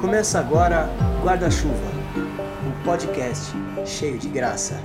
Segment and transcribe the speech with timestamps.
[0.00, 0.88] Começa agora
[1.22, 1.92] Guarda-Chuva,
[2.66, 3.52] um podcast
[3.84, 4.82] cheio de graça.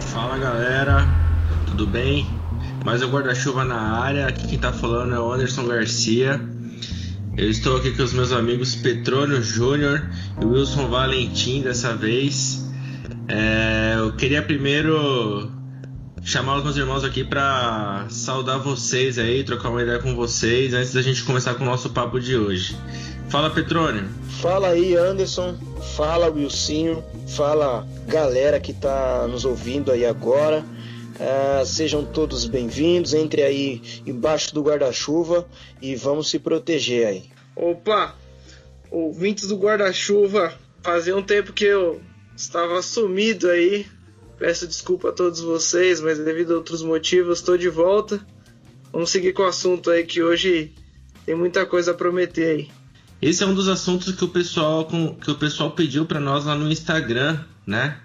[0.00, 1.06] Fala galera,
[1.66, 2.26] tudo bem?
[2.84, 4.26] Mais um guarda-chuva na área.
[4.26, 6.38] Aqui quem tá falando é o Anderson Garcia.
[7.34, 10.10] Eu estou aqui com os meus amigos Petrônio Júnior
[10.40, 12.70] e Wilson Valentim dessa vez.
[13.28, 15.55] É, eu queria primeiro
[16.26, 20.92] chamar os meus irmãos aqui para saudar vocês aí, trocar uma ideia com vocês antes
[20.92, 22.76] da gente começar com o nosso papo de hoje.
[23.30, 24.08] Fala Petrônio.
[24.40, 25.56] Fala aí Anderson,
[25.96, 30.64] fala Wilsinho, fala galera que tá nos ouvindo aí agora.
[31.14, 35.46] Uh, sejam todos bem-vindos, entre aí embaixo do guarda-chuva
[35.80, 37.24] e vamos se proteger aí.
[37.54, 38.16] Opa,
[38.90, 40.52] ouvintes do guarda-chuva,
[40.82, 42.02] fazia um tempo que eu
[42.36, 43.86] estava sumido aí,
[44.38, 48.20] Peço desculpa a todos vocês, mas devido a outros motivos estou de volta.
[48.92, 50.72] Vamos seguir com o assunto aí que hoje
[51.24, 52.70] tem muita coisa a prometer aí.
[53.20, 56.54] Esse é um dos assuntos que o pessoal que o pessoal pediu para nós lá
[56.54, 57.98] no Instagram, né?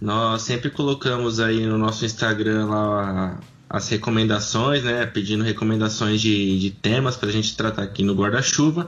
[0.00, 5.04] Nós sempre colocamos aí no nosso Instagram lá as recomendações, né?
[5.06, 8.86] Pedindo recomendações de, de temas para a gente tratar aqui no guarda-chuva.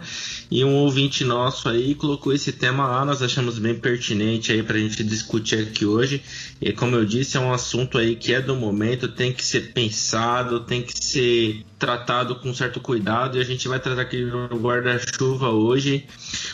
[0.51, 4.77] E um ouvinte nosso aí colocou esse tema lá, nós achamos bem pertinente aí para
[4.77, 6.23] a gente discutir aqui hoje.
[6.61, 9.73] E como eu disse, é um assunto aí que é do momento, tem que ser
[9.73, 14.49] pensado, tem que ser tratado com certo cuidado e a gente vai tratar aqui no
[14.59, 16.07] guarda-chuva hoje.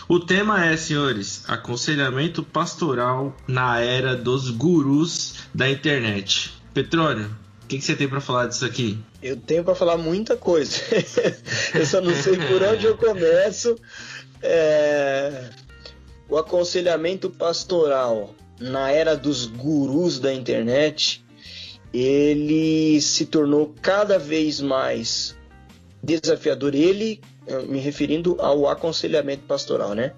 [0.09, 6.53] O tema é, senhores, aconselhamento pastoral na era dos gurus da internet.
[6.73, 8.99] Petrônio, o que, que, você tem para falar disso aqui?
[9.23, 10.77] Eu tenho para falar muita coisa.
[11.75, 13.75] eu só não sei por onde eu começo.
[14.43, 15.49] É...
[16.29, 21.25] O aconselhamento pastoral na era dos gurus da internet,
[21.93, 25.35] ele se tornou cada vez mais
[26.03, 26.75] desafiador.
[26.75, 27.19] Ele,
[27.67, 30.13] me referindo ao aconselhamento pastoral, né?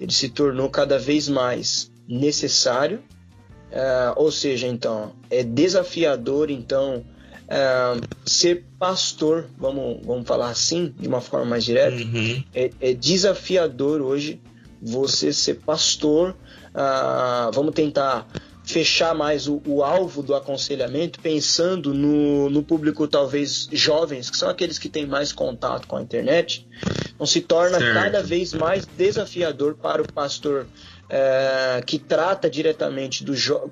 [0.00, 3.00] Ele se tornou cada vez mais necessário
[3.70, 7.04] Uh, ou seja, então, é desafiador, então,
[7.48, 12.42] uh, ser pastor, vamos, vamos falar assim, de uma forma mais direta, uhum.
[12.54, 14.40] é, é, desafiador hoje
[14.80, 16.34] você ser pastor.
[16.74, 18.26] Uh, vamos tentar
[18.68, 24.48] fechar mais o, o, alvo do aconselhamento, pensando no, no público talvez jovens, que são
[24.48, 26.68] aqueles que têm mais contato com a internet,
[27.18, 27.94] não se torna certo.
[27.94, 30.66] cada vez mais desafiador para o pastor
[31.08, 33.24] é, que trata diretamente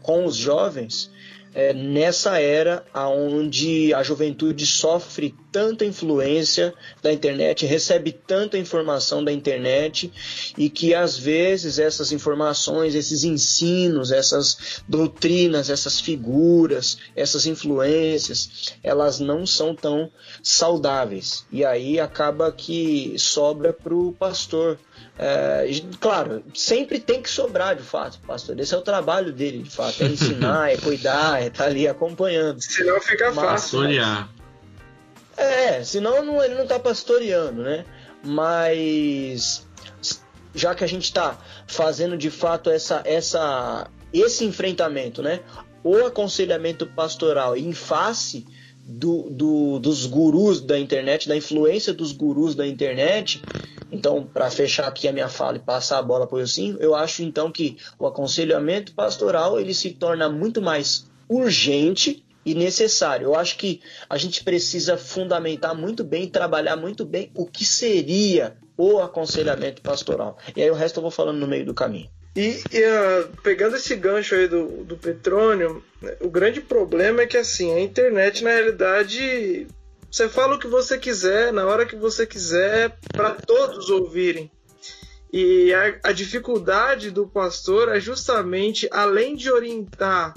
[0.02, 1.10] com os jovens
[1.54, 9.32] é, nessa era onde a juventude sofre tanta influência da internet, recebe tanta informação da
[9.32, 10.12] internet
[10.54, 19.18] e que às vezes essas informações, esses ensinos, essas doutrinas, essas figuras, essas influências, elas
[19.18, 20.12] não são tão
[20.42, 21.46] saudáveis.
[21.50, 24.78] E aí acaba que sobra para o pastor
[25.18, 25.66] é,
[25.98, 28.60] claro, sempre tem que sobrar de fato, pastor.
[28.60, 30.02] Esse é o trabalho dele, de fato.
[30.02, 32.60] É ensinar, é cuidar, é estar tá ali acompanhando.
[32.60, 33.80] Senão fica fácil.
[33.80, 34.28] Pastorear.
[35.36, 37.84] É, senão não, ele não está pastoreando, né?
[38.24, 39.66] Mas
[40.54, 45.40] já que a gente está fazendo de fato essa, essa, esse enfrentamento, né?
[45.84, 48.46] O aconselhamento pastoral em face
[48.82, 53.42] do, do, dos gurus da internet, da influência dos gurus da internet.
[53.92, 56.94] Então, para fechar aqui a minha fala e passar a bola para o Ilcinho, eu
[56.94, 63.26] acho então que o aconselhamento pastoral ele se torna muito mais urgente e necessário.
[63.26, 68.56] Eu acho que a gente precisa fundamentar muito bem, trabalhar muito bem o que seria
[68.78, 70.38] o aconselhamento pastoral.
[70.54, 72.08] E aí o resto eu vou falando no meio do caminho.
[72.36, 77.26] E, e uh, pegando esse gancho aí do, do petróleo, né, o grande problema é
[77.26, 79.66] que assim, a internet na realidade
[80.10, 84.50] você fala o que você quiser, na hora que você quiser, para todos ouvirem.
[85.32, 90.34] E a, a, dificuldade do pastor é justamente, além de orientar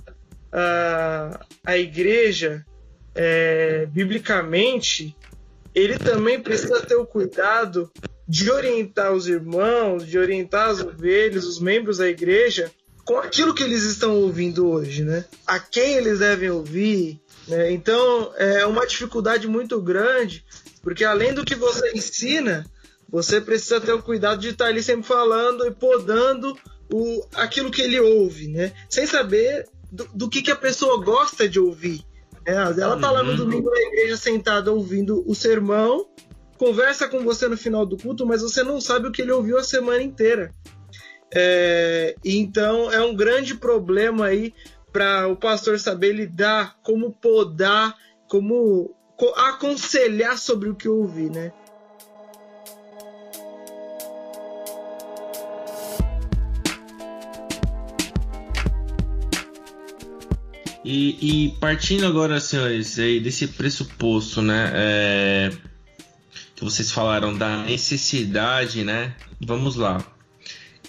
[0.54, 2.66] uh, a igreja
[3.16, 5.16] é, biblicamente,
[5.74, 7.92] ele também precisa ter o cuidado
[8.28, 12.72] de orientar os irmãos, de orientar as ovelhas, os membros da igreja,
[13.04, 15.26] com aquilo que eles estão ouvindo hoje, né?
[15.48, 17.20] A quem eles devem ouvir.
[17.48, 17.72] Né?
[17.72, 20.46] Então é uma dificuldade muito grande,
[20.84, 22.64] porque além do que você ensina,
[23.10, 26.56] você precisa ter o cuidado de estar ali sempre falando e podando
[26.94, 28.72] o, aquilo que ele ouve, né?
[28.88, 32.04] Sem saber do, do que, que a pessoa gosta de ouvir.
[32.46, 32.54] Né?
[32.54, 33.38] Ela está lá no uhum.
[33.38, 36.08] domingo na igreja sentada ouvindo o sermão
[36.60, 39.58] conversa com você no final do culto, mas você não sabe o que ele ouviu
[39.58, 40.54] a semana inteira.
[41.34, 44.54] É, então é um grande problema aí
[44.92, 47.96] para o pastor saber lidar, como podar,
[48.28, 48.94] como
[49.36, 51.54] aconselhar sobre o que ouvir, né?
[60.92, 65.52] E, e, partindo agora, senhores, aí desse pressuposto, né, é,
[66.56, 69.14] que vocês falaram da necessidade, né?
[69.40, 70.04] Vamos lá.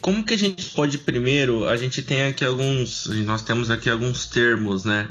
[0.01, 1.69] Como que a gente pode primeiro?
[1.69, 5.07] A gente tem aqui alguns, nós temos aqui alguns termos, né?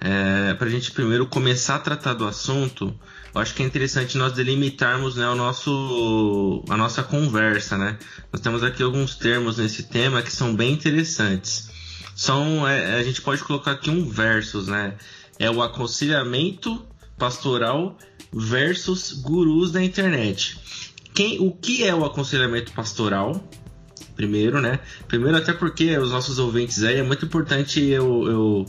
[0.00, 2.98] É, para a gente primeiro começar a tratar do assunto,
[3.34, 7.98] eu acho que é interessante nós delimitarmos né, o nosso, a nossa conversa, né?
[8.32, 11.73] Nós temos aqui alguns termos nesse tema que são bem interessantes
[12.14, 14.94] são é, a gente pode colocar aqui um versus, né?
[15.38, 16.84] É o aconselhamento
[17.18, 17.96] pastoral
[18.32, 20.58] versus gurus da internet.
[21.12, 23.48] Quem, o que é o aconselhamento pastoral?
[24.16, 24.80] Primeiro, né?
[25.08, 28.66] Primeiro, até porque os nossos ouvintes aí é muito importante eu, eu,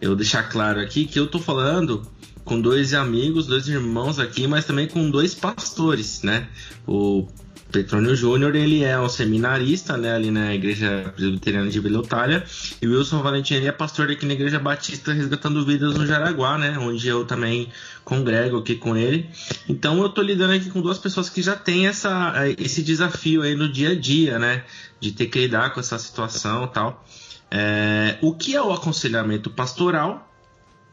[0.00, 2.02] eu deixar claro aqui que eu tô falando
[2.44, 6.48] com dois amigos, dois irmãos aqui, mas também com dois pastores, né?
[6.86, 7.26] O
[7.74, 12.44] Petrônio Júnior, ele é um seminarista, né, ali na Igreja Presbiteriana de Vila Itália,
[12.80, 17.08] e Wilson Valentim é pastor aqui na Igreja Batista Resgatando Vidas no Jaraguá, né, onde
[17.08, 17.68] eu também
[18.04, 19.28] congrego aqui com ele.
[19.68, 23.56] Então eu tô lidando aqui com duas pessoas que já têm essa, esse desafio aí
[23.56, 24.62] no dia a dia, né,
[25.00, 27.04] de ter que lidar com essa situação e tal.
[27.50, 30.30] É, o que é o aconselhamento pastoral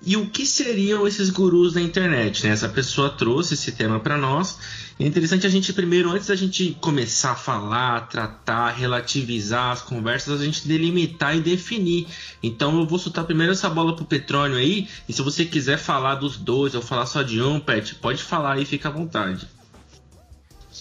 [0.04, 2.44] e o que seriam esses gurus da internet?
[2.44, 2.54] Né?
[2.54, 4.58] Essa pessoa trouxe esse tema para nós.
[5.02, 10.40] É interessante a gente primeiro, antes da gente começar a falar, tratar, relativizar as conversas,
[10.40, 12.08] a gente delimitar e definir.
[12.44, 14.88] Então eu vou soltar primeiro essa bola pro Petrônio aí.
[15.10, 18.54] E se você quiser falar dos dois ou falar só de um, Pet, pode falar
[18.54, 19.48] aí, fica à vontade.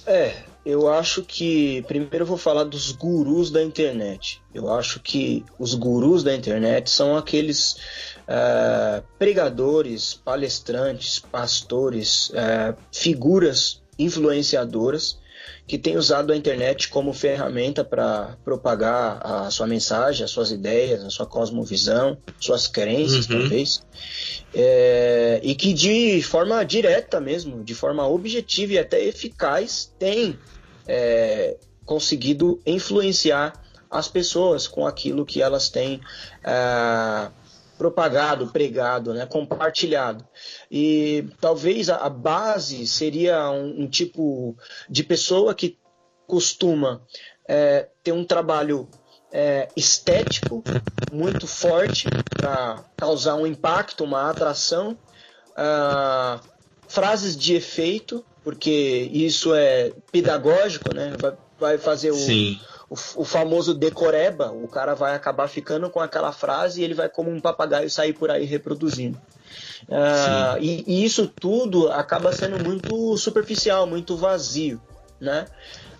[0.06, 4.42] É, eu acho que primeiro eu vou falar dos gurus da internet.
[4.52, 7.76] Eu acho que os gurus da internet são aqueles
[8.28, 15.18] uh, pregadores, palestrantes, pastores, uh, figuras influenciadoras
[15.66, 21.04] que têm usado a internet como ferramenta para propagar a sua mensagem, as suas ideias,
[21.04, 23.38] a sua cosmovisão, suas crenças, uhum.
[23.38, 23.82] talvez,
[24.52, 30.36] é, e que de forma direta mesmo, de forma objetiva e até eficaz, têm
[30.88, 33.52] é, conseguido influenciar
[33.90, 36.00] as pessoas com aquilo que elas têm
[36.44, 37.30] é,
[37.80, 40.22] propagado, pregado, né, compartilhado.
[40.70, 44.54] E talvez a, base seria um, um, tipo
[44.86, 45.78] de pessoa que
[46.26, 47.00] costuma
[47.48, 48.86] é, ter um trabalho
[49.32, 50.62] é, estético
[51.10, 52.06] muito forte
[52.36, 54.94] para causar um impacto, uma atração,
[55.52, 56.38] uh,
[56.86, 61.14] frases de efeito, porque isso é pedagógico, né?
[61.18, 62.16] Vai, vai fazer o,
[62.90, 67.08] o, o, famoso decoreba, o cara vai acabar ficando com aquela frase e ele vai
[67.08, 69.16] como um papagaio sair por aí reproduzindo.
[69.88, 74.80] Uh, e, e, isso tudo acaba sendo muito superficial, muito vazio,
[75.20, 75.46] né?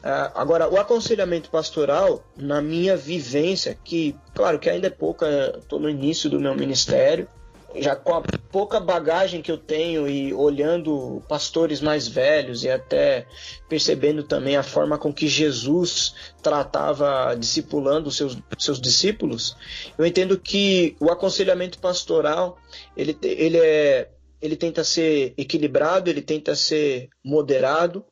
[0.02, 5.78] Uh, agora, o aconselhamento pastoral, na minha vivência, que, claro que ainda é pouca, estou
[5.78, 7.28] no início do meu ministério,
[7.74, 13.26] já com a pouca bagagem que eu tenho e olhando pastores mais velhos e até
[13.68, 19.56] percebendo também a forma com que Jesus tratava discipulando seus, seus discípulos,
[19.96, 22.58] eu entendo que o aconselhamento pastoral
[22.96, 24.10] ele, ele, é,
[24.42, 28.04] ele tenta ser equilibrado, ele tenta ser moderado,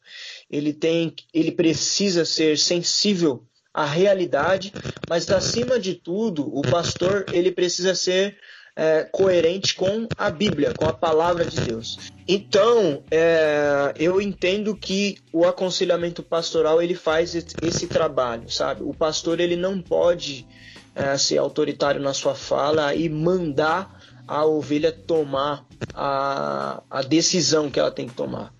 [0.51, 3.45] ele, tem, ele precisa ser sensível
[3.75, 4.73] à realidade,
[5.09, 8.37] mas acima de tudo, o pastor ele precisa ser
[8.79, 11.99] é, coerente com a Bíblia, com a palavra de Deus.
[12.29, 18.85] Então, é, eu entendo que o aconselhamento pastoral ele faz esse trabalho, sabe?
[18.85, 20.47] O pastor ele não pode
[20.95, 27.81] é, ser autoritário na sua fala e mandar a ovelha tomar a, a decisão que
[27.81, 28.55] ela tem que tomar.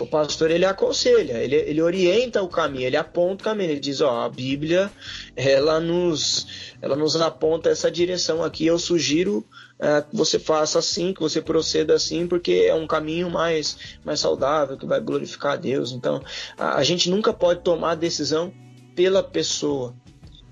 [0.00, 4.00] O pastor ele aconselha, ele, ele orienta o caminho, ele aponta o caminho, ele diz,
[4.00, 4.90] ó, a Bíblia
[5.36, 8.66] ela nos, ela nos aponta essa direção aqui.
[8.66, 9.44] Eu sugiro
[9.78, 14.20] é, que você faça assim, que você proceda assim, porque é um caminho mais, mais
[14.20, 15.92] saudável, que vai glorificar a Deus.
[15.92, 16.22] Então,
[16.56, 18.52] a, a gente nunca pode tomar decisão
[18.94, 19.94] pela pessoa.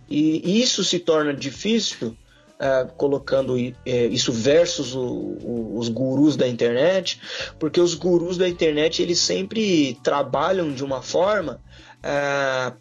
[0.09, 2.17] E isso se torna difícil
[2.61, 7.19] Uh, colocando uh, isso versus o, o, os gurus da internet,
[7.59, 11.59] porque os gurus da internet eles sempre trabalham de uma forma
[12.05, 12.77] uh,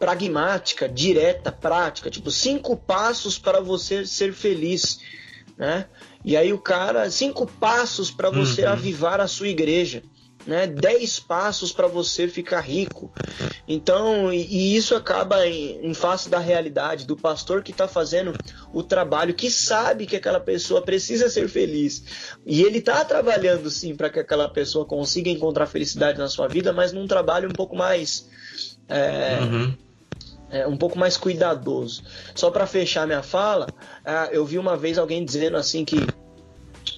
[0.00, 4.98] pragmática, direta, prática, tipo cinco passos para você ser feliz,
[5.56, 5.86] né?
[6.24, 8.72] E aí o cara cinco passos para você uhum.
[8.72, 10.02] avivar a sua igreja.
[10.46, 10.66] Né?
[10.66, 13.12] 10 passos para você ficar rico.
[13.66, 18.32] Então, e, e isso acaba em, em, face da realidade do pastor que está fazendo
[18.72, 22.36] o trabalho, que sabe que aquela pessoa precisa ser feliz.
[22.44, 26.72] E ele está trabalhando sim para que aquela pessoa consiga encontrar felicidade na sua vida,
[26.72, 28.28] mas num trabalho um pouco mais.
[28.88, 29.74] É, uhum.
[30.50, 32.02] É, um pouco mais cuidadoso.
[32.34, 33.66] Só para fechar minha fala,
[34.04, 36.06] é, eu vi uma vez alguém dizendo assim que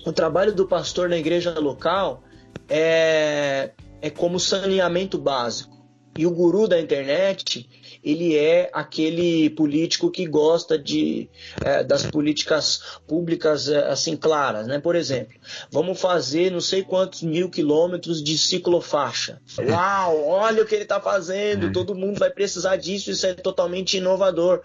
[0.05, 2.23] o trabalho do pastor na igreja local
[2.69, 5.77] é, é como saneamento básico.
[6.17, 7.69] E o guru da internet,
[8.07, 11.29] ele é aquele político que gosta de,
[11.61, 14.79] é, das políticas públicas é, assim claras, né?
[14.79, 15.35] Por exemplo,
[15.73, 19.43] vamos fazer não sei quantos mil quilômetros de ciclofaixa.
[19.59, 21.71] Uau, olha o que ele está fazendo, é.
[21.73, 24.63] todo mundo vai precisar disso, isso é totalmente inovador.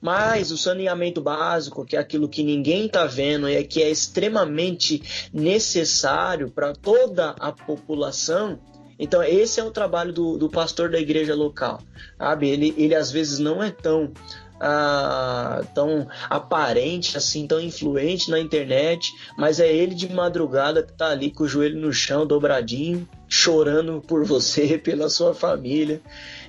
[0.00, 5.02] Mas o saneamento básico, que é aquilo que ninguém está vendo e que é extremamente
[5.32, 8.60] necessário para toda a população,
[8.98, 11.80] então, esse é o trabalho do, do pastor da igreja local.
[12.18, 12.48] Sabe?
[12.48, 14.12] Ele, ele às vezes não é tão,
[14.60, 21.08] ah, tão aparente, assim, tão influente na internet, mas é ele de madrugada que está
[21.08, 26.00] ali com o joelho no chão, dobradinho, chorando por você, pela sua família.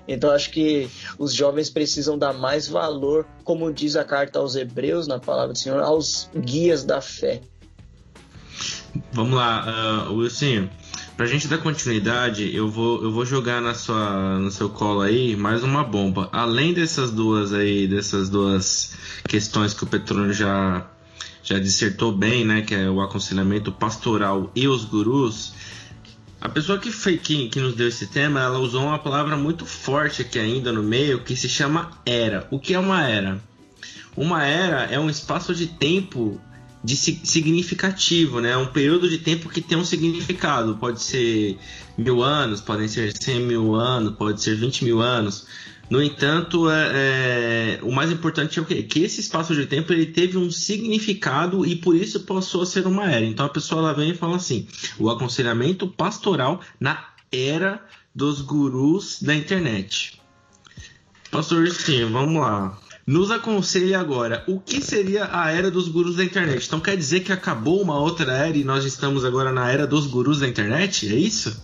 [0.08, 0.88] Então acho que
[1.18, 5.58] os jovens precisam dar mais valor, como diz a carta aos Hebreus, na palavra do
[5.58, 7.42] Senhor, aos guias da fé.
[9.12, 10.70] Vamos lá, uh, Wilson.
[11.16, 15.34] Pra gente dar continuidade, eu vou, eu vou jogar na sua, no seu colo aí
[15.38, 16.28] mais uma bomba.
[16.30, 20.86] Além dessas duas aí, dessas duas questões que o Petrônio já,
[21.42, 22.64] já dissertou bem, né?
[22.64, 25.54] Que é o aconselhamento pastoral e os gurus.
[26.42, 29.66] A pessoa que, foi, que, que nos deu esse tema, ela usou uma palavra muito
[29.66, 32.46] forte aqui ainda no meio, que se chama era.
[32.52, 33.42] O que é uma era?
[34.18, 36.42] Uma era é um espaço de tempo
[36.86, 38.56] de significativo, né?
[38.56, 40.78] Um período de tempo que tem um significado.
[40.78, 41.58] Pode ser
[41.98, 45.48] mil anos, podem ser cem mil anos, pode ser vinte mil anos.
[45.90, 48.84] No entanto, é, é, o mais importante é o quê?
[48.84, 52.86] Que esse espaço de tempo ele teve um significado e por isso passou a ser
[52.86, 53.26] uma era.
[53.26, 54.68] Então a pessoa ela vem e fala assim:
[55.00, 60.22] o aconselhamento pastoral na era dos gurus da internet.
[61.32, 66.24] Pastor Justinho, vamos lá nos aconselhe agora o que seria a era dos gurus da
[66.24, 66.66] internet.
[66.66, 70.08] Então quer dizer que acabou uma outra era e nós estamos agora na era dos
[70.08, 71.08] gurus da internet?
[71.08, 71.56] É isso?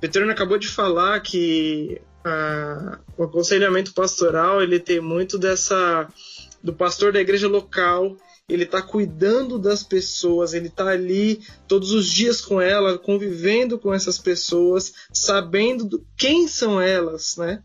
[0.00, 6.08] Petrônio acabou de falar que ah, o aconselhamento pastoral ele tem muito dessa
[6.62, 8.16] do pastor da igreja local
[8.48, 13.92] ele está cuidando das pessoas, ele está ali todos os dias com ela, convivendo com
[13.92, 17.62] essas pessoas, sabendo quem são elas, né?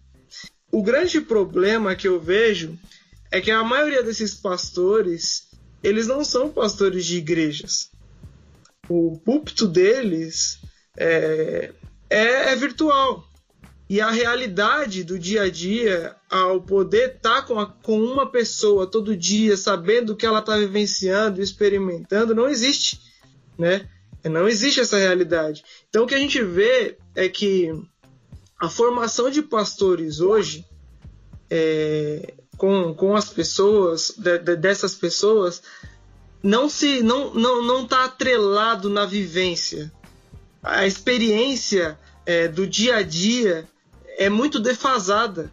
[0.71, 2.79] O grande problema que eu vejo
[3.31, 5.47] é que a maioria desses pastores,
[5.81, 7.89] eles não são pastores de igrejas.
[8.89, 10.59] O púlpito deles
[10.97, 11.71] é,
[12.09, 13.25] é, é virtual.
[13.89, 18.85] E a realidade do dia a dia, ao poder estar tá com, com uma pessoa
[18.85, 23.00] todo dia, sabendo o que ela está vivenciando, experimentando, não existe.
[23.57, 23.89] Né?
[24.23, 25.63] Não existe essa realidade.
[25.89, 27.69] Então o que a gente vê é que
[28.59, 30.65] a formação de pastores hoje
[31.50, 35.62] é, com, com as pessoas, de, de, dessas pessoas,
[36.43, 39.91] não se não não não está atrelado na vivência.
[40.62, 43.67] A experiência é, do dia a dia
[44.17, 45.51] é muito defasada,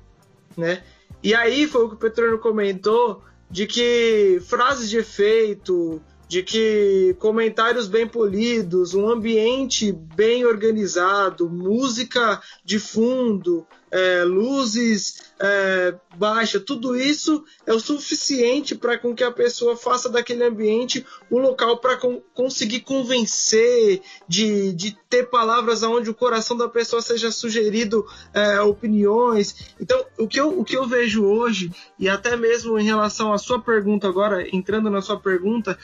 [0.56, 0.82] né?
[1.22, 7.16] E aí foi o que o Petrônio comentou de que frases de efeito, de que
[7.18, 16.96] comentários bem polidos, um ambiente bem organizado, música de fundo, é, luzes é, baixas, tudo
[16.96, 21.96] isso é o suficiente para com que a pessoa faça daquele ambiente um local para
[22.34, 29.74] conseguir convencer, de, de ter palavras onde o coração da pessoa seja sugerido é, opiniões.
[29.80, 33.38] Então, o que, eu, o que eu vejo hoje, e até mesmo em relação à
[33.38, 35.78] sua pergunta agora, entrando na sua pergunta,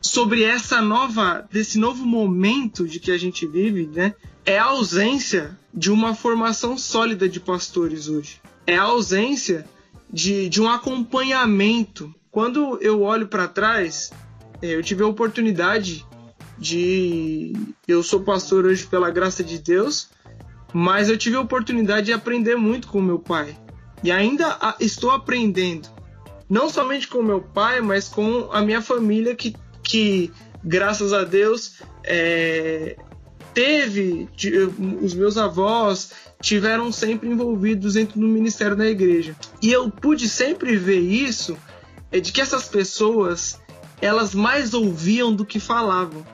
[0.00, 4.14] sobre essa nova, desse novo momento de que a gente vive, né?
[4.44, 8.40] É a ausência de uma formação sólida de pastores hoje.
[8.66, 9.66] É a ausência
[10.10, 12.14] de, de um acompanhamento.
[12.30, 14.12] Quando eu olho para trás,
[14.60, 16.06] é, eu tive a oportunidade
[16.58, 17.52] de.
[17.88, 20.10] Eu sou pastor hoje pela graça de Deus,
[20.72, 23.56] mas eu tive a oportunidade de aprender muito com meu pai.
[24.02, 25.88] E ainda estou aprendendo.
[26.48, 30.30] Não somente com meu pai, mas com a minha família que que,
[30.64, 32.96] graças a Deus, é,
[33.54, 34.28] teve,
[35.00, 39.36] os meus avós tiveram sempre envolvidos dentro do ministério da igreja.
[39.60, 41.56] E eu pude sempre ver isso,
[42.10, 43.60] é de que essas pessoas,
[44.00, 46.24] elas mais ouviam do que falavam.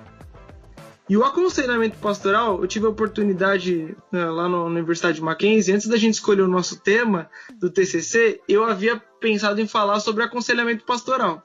[1.08, 5.86] E o aconselhamento pastoral, eu tive a oportunidade né, lá na Universidade de Mackenzie, antes
[5.86, 10.84] da gente escolher o nosso tema do TCC, eu havia pensado em falar sobre aconselhamento
[10.84, 11.42] pastoral.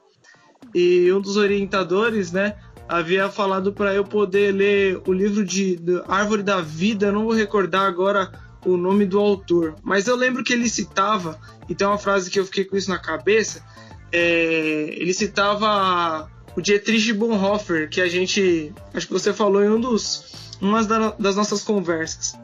[0.74, 6.02] E um dos orientadores, né, havia falado para eu poder ler o livro de, de
[6.06, 8.30] Árvore da Vida, não vou recordar agora
[8.64, 11.38] o nome do autor, mas eu lembro que ele citava,
[11.68, 13.62] e tem uma frase que eu fiquei com isso na cabeça,
[14.10, 19.80] é, ele citava o Dietrich Bonhoeffer, que a gente, acho que você falou em um
[19.80, 22.34] dos umas das nossas conversas.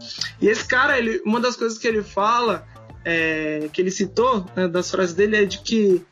[0.41, 2.67] E esse cara, ele, uma das coisas que ele fala,
[3.05, 6.03] é, que ele citou né, das frases dele é de que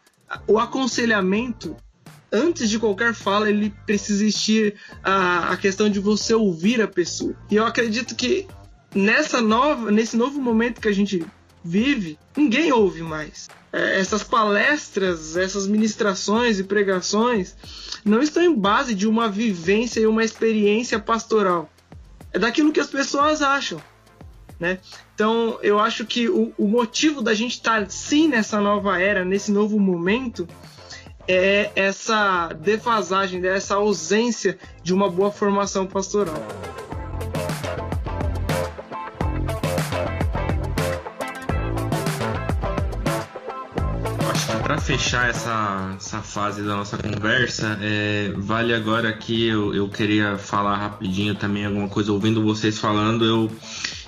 [0.47, 1.77] o aconselhamento
[2.33, 7.35] antes de qualquer fala, ele precisa existir a, a questão de você ouvir a pessoa.
[7.51, 8.47] E eu acredito que
[8.95, 11.25] nessa nova, nesse novo momento que a gente
[11.65, 13.49] vive, ninguém ouve mais.
[13.73, 17.55] É, essas palestras, essas ministrações e pregações
[18.05, 21.71] não estão em base de uma vivência e uma experiência pastoral.
[22.33, 23.81] É daquilo que as pessoas acham.
[24.59, 24.79] Né?
[25.15, 29.25] Então, eu acho que o, o motivo da gente estar tá, sim nessa nova era,
[29.25, 30.49] nesse novo momento,
[31.29, 33.55] é essa defasagem, né?
[33.55, 36.43] essa ausência de uma boa formação pastoral.
[44.63, 50.37] para fechar essa, essa fase da nossa conversa, é, vale agora que eu, eu queria
[50.37, 52.13] falar rapidinho também alguma coisa.
[52.13, 53.51] Ouvindo vocês falando, eu,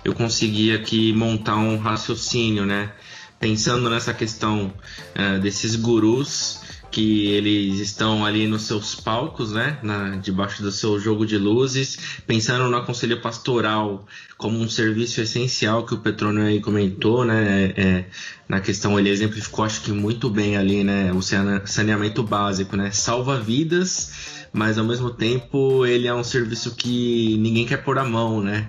[0.04, 2.92] eu consegui aqui montar um raciocínio, né?
[3.38, 4.70] Pensando nessa questão
[5.14, 10.98] é, desses gurus que eles estão ali nos seus palcos, né, na, debaixo do seu
[10.98, 14.06] jogo de luzes, pensando no conselho pastoral
[14.36, 18.04] como um serviço essencial que o Petrônio aí comentou, né, é,
[18.48, 21.20] na questão ele exemplificou acho que muito bem ali, né, o
[21.66, 27.66] saneamento básico, né, salva vidas, mas ao mesmo tempo ele é um serviço que ninguém
[27.66, 28.68] quer pôr a mão, né,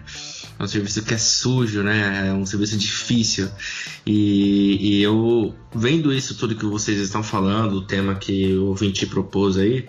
[0.59, 2.27] é um serviço que é sujo, né?
[2.29, 3.49] É um serviço difícil.
[4.05, 9.05] E, e eu, vendo isso tudo que vocês estão falando, o tema que o ouvinte
[9.05, 9.87] propôs aí,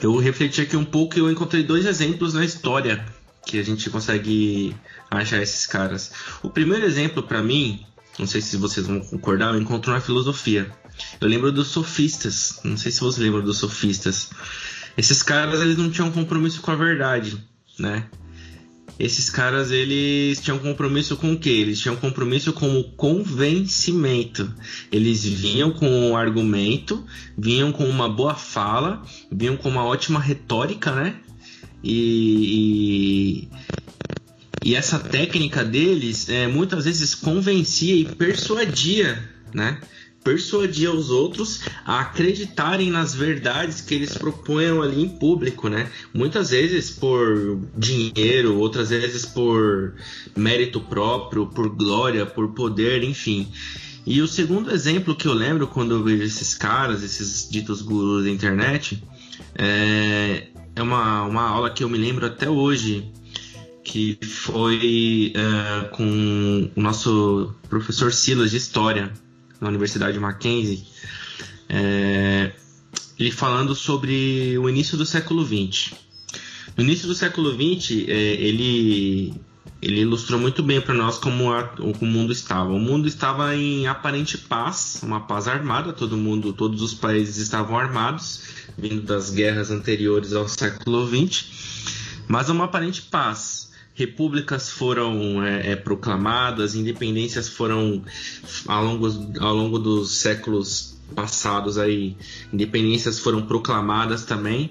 [0.00, 3.04] eu refleti aqui um pouco e eu encontrei dois exemplos na história
[3.46, 4.74] que a gente consegue
[5.10, 6.12] achar esses caras.
[6.42, 7.84] O primeiro exemplo para mim,
[8.18, 10.70] não sei se vocês vão concordar, eu encontro na filosofia.
[11.20, 14.30] Eu lembro dos sofistas, não sei se vocês lembram dos sofistas.
[14.96, 17.42] Esses caras eles não tinham compromisso com a verdade,
[17.78, 18.06] né?
[18.98, 21.50] Esses caras eles tinham compromisso com o quê?
[21.50, 24.54] Eles tinham compromisso com o convencimento.
[24.90, 27.04] Eles vinham com um argumento,
[27.36, 31.16] vinham com uma boa fala, vinham com uma ótima retórica, né?
[31.82, 33.48] E,
[34.62, 39.80] e, e essa técnica deles é, muitas vezes convencia e persuadia, né?
[40.22, 45.90] Persuadir os outros a acreditarem nas verdades que eles propunham ali em público, né?
[46.14, 49.94] Muitas vezes por dinheiro, outras vezes por
[50.36, 53.48] mérito próprio, por glória, por poder, enfim.
[54.06, 58.24] E o segundo exemplo que eu lembro quando eu vejo esses caras, esses ditos gurus
[58.24, 59.02] da internet,
[59.54, 63.12] é, é uma, uma aula que eu me lembro até hoje,
[63.84, 69.12] que foi é, com o nosso professor Silas de História
[69.62, 70.84] na Universidade Mackenzie,
[71.68, 72.52] é,
[73.18, 75.94] ele falando sobre o início do século XX.
[76.76, 79.32] No início do século XX, é, ele,
[79.80, 82.72] ele ilustrou muito bem para nós como, a, como o mundo estava.
[82.72, 87.78] O mundo estava em aparente paz, uma paz armada, todo mundo, todos os países estavam
[87.78, 88.42] armados,
[88.76, 91.44] vindo das guerras anteriores ao século XX,
[92.26, 98.02] mas uma aparente paz repúblicas foram é, é, proclamadas, independências foram
[98.66, 99.06] ao longo,
[99.40, 102.16] ao longo dos séculos passados aí,
[102.52, 104.70] independências foram proclamadas também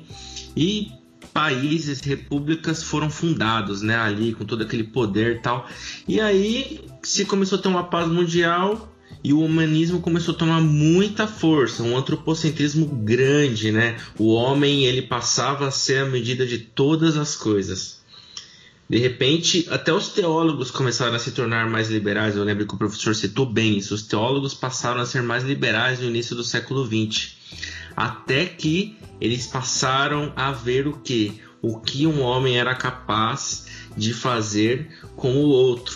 [0.55, 0.91] e
[1.33, 5.67] países, repúblicas foram fundados, né, ali com todo aquele poder e tal.
[6.07, 8.91] E aí se começou a ter uma paz mundial
[9.23, 13.97] e o humanismo começou a tomar muita força, um antropocentrismo grande, né?
[14.17, 18.00] O homem ele passava a ser a medida de todas as coisas.
[18.91, 22.35] De repente, até os teólogos começaram a se tornar mais liberais.
[22.35, 23.95] Eu lembro que o professor citou bem isso.
[23.95, 27.37] Os teólogos passaram a ser mais liberais no início do século XX.
[27.95, 31.39] Até que eles passaram a ver o que?
[31.61, 35.95] O que um homem era capaz de fazer com o outro.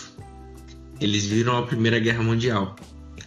[0.98, 2.76] Eles viram a Primeira Guerra Mundial.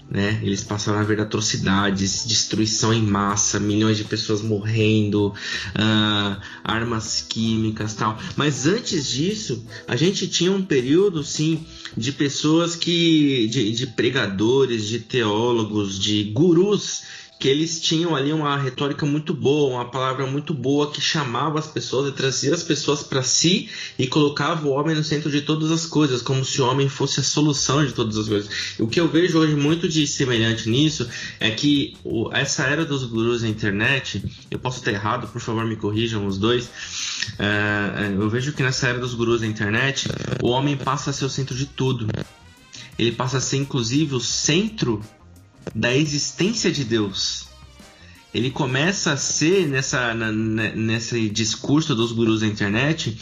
[0.09, 0.39] Né?
[0.41, 7.93] Eles passaram a ver atrocidades, destruição em massa, milhões de pessoas morrendo, uh, armas químicas
[7.93, 8.17] tal.
[8.35, 11.63] Mas antes disso, a gente tinha um período, sim,
[11.95, 17.03] de pessoas que, de, de pregadores, de teólogos, de gurus
[17.39, 21.67] que eles tinham ali uma retórica muito boa, uma palavra muito boa que chamava as
[21.67, 25.71] pessoas e trazia as pessoas para si e colocava o homem no centro de todas
[25.71, 28.49] as coisas, como se o homem fosse a solução de todas as coisas.
[28.77, 31.07] O que eu vejo hoje muito de semelhante nisso
[31.39, 34.21] é que o, essa era dos gurus da internet,
[34.51, 36.69] eu posso estar errado, por favor me corrijam os dois.
[37.39, 40.09] É eu vejo que nessa era dos gurus da internet,
[40.41, 42.07] o homem passa a ser o centro de tudo.
[42.97, 45.01] Ele passa a ser inclusive o centro
[45.73, 47.47] da existência de Deus.
[48.33, 53.17] Ele começa a ser, nessa, na, nesse discurso dos gurus da internet,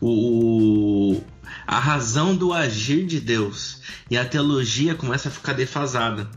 [0.00, 1.20] o,
[1.66, 3.80] a razão do agir de Deus.
[4.08, 6.30] E a teologia começa a ficar defasada.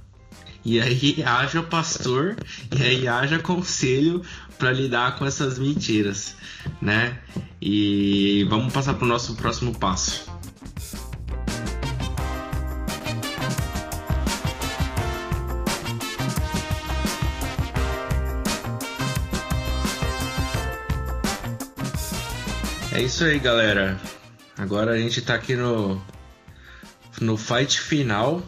[0.63, 2.36] E aí haja pastor,
[2.75, 4.23] e aí haja conselho
[4.58, 6.36] para lidar com essas mentiras,
[6.82, 7.19] né?
[7.62, 10.34] E vamos passar para o nosso próximo passo.
[22.95, 23.99] É isso aí, galera.
[24.58, 26.01] Agora a gente tá aqui no,
[27.19, 28.41] no fight final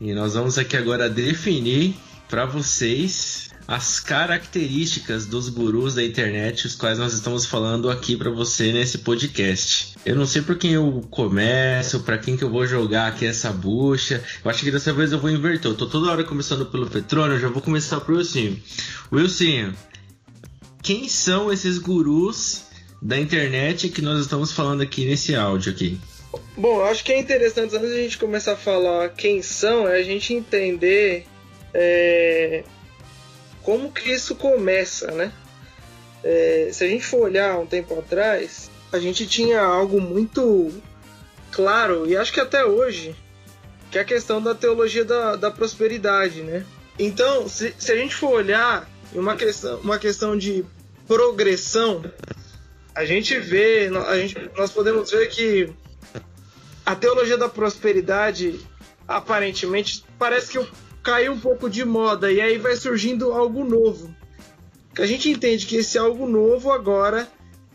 [0.00, 1.94] e nós vamos aqui agora definir
[2.28, 8.28] para vocês as características dos gurus da internet, os quais nós estamos falando aqui para
[8.28, 9.94] você nesse podcast.
[10.04, 13.52] Eu não sei por quem eu começo, para quem que eu vou jogar aqui essa
[13.52, 14.20] bucha.
[14.44, 15.70] Eu acho que dessa vez eu vou inverter.
[15.70, 18.56] Eu tô toda hora começando pelo Petrônio, já vou começar pro Wilson.
[19.12, 19.74] Wilson,
[20.82, 22.64] quem são esses gurus
[23.04, 26.00] da internet que nós estamos falando aqui nesse áudio aqui?
[26.56, 30.02] Bom, acho que é interessante, antes a gente começar a falar quem são, é a
[30.02, 31.26] gente entender
[31.74, 32.64] é,
[33.62, 35.30] como que isso começa, né?
[36.24, 40.72] É, se a gente for olhar um tempo atrás, a gente tinha algo muito
[41.52, 43.14] claro, e acho que até hoje,
[43.90, 46.64] que é a questão da teologia da, da prosperidade, né?
[46.98, 50.64] Então, se, se a gente for olhar uma questão, uma questão de
[51.06, 52.02] progressão,
[52.94, 55.72] a gente vê, a gente, nós podemos ver que
[56.86, 58.60] a teologia da prosperidade
[59.06, 60.68] aparentemente parece que
[61.02, 64.14] caiu um pouco de moda e aí vai surgindo algo novo.
[64.98, 67.28] A gente entende que esse algo novo agora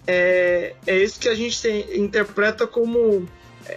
[0.07, 3.27] é, é isso que a gente tem, interpreta como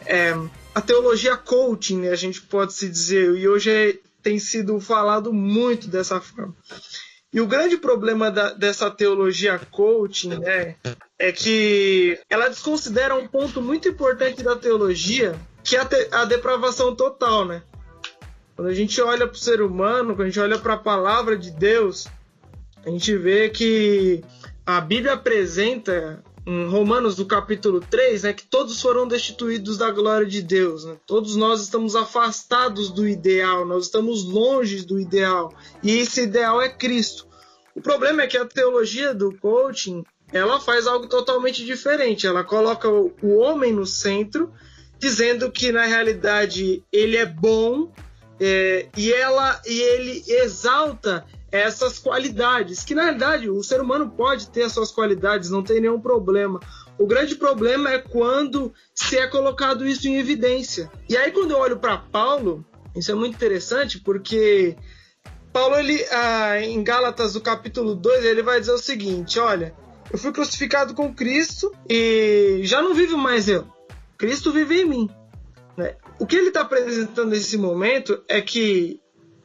[0.06, 0.32] é,
[0.74, 5.32] a teologia coaching, né, a gente pode se dizer, e hoje é, tem sido falado
[5.32, 6.54] muito dessa forma.
[7.32, 10.76] E o grande problema da, dessa teologia coaching né,
[11.18, 16.26] é que ela desconsidera um ponto muito importante da teologia, que é a, te, a
[16.26, 17.46] depravação total.
[17.46, 17.62] Né?
[18.54, 21.38] Quando a gente olha para o ser humano, quando a gente olha para a palavra
[21.38, 22.06] de Deus,
[22.84, 24.22] a gente vê que
[24.66, 30.26] a Bíblia apresenta em Romanos do capítulo 3, né, que todos foram destituídos da glória
[30.26, 30.84] de Deus.
[30.84, 30.96] Né?
[31.06, 35.54] Todos nós estamos afastados do ideal, nós estamos longe do ideal.
[35.82, 37.26] E esse ideal é Cristo.
[37.74, 42.26] O problema é que a teologia do coaching ela faz algo totalmente diferente.
[42.26, 44.52] Ela coloca o homem no centro,
[44.98, 47.92] dizendo que na realidade ele é bom
[48.40, 54.48] é, e ela e ele exalta essas qualidades, que na realidade o ser humano pode
[54.48, 56.58] ter as suas qualidades, não tem nenhum problema.
[56.98, 60.90] O grande problema é quando se é colocado isso em evidência.
[61.08, 62.64] E aí quando eu olho para Paulo,
[62.96, 64.74] isso é muito interessante porque
[65.52, 69.74] Paulo ele ah, em Gálatas do capítulo 2, ele vai dizer o seguinte, olha,
[70.10, 73.66] eu fui crucificado com Cristo e já não vivo mais eu.
[74.16, 75.10] Cristo vive em mim.
[75.76, 75.96] Né?
[76.18, 79.00] O que ele está apresentando nesse momento é que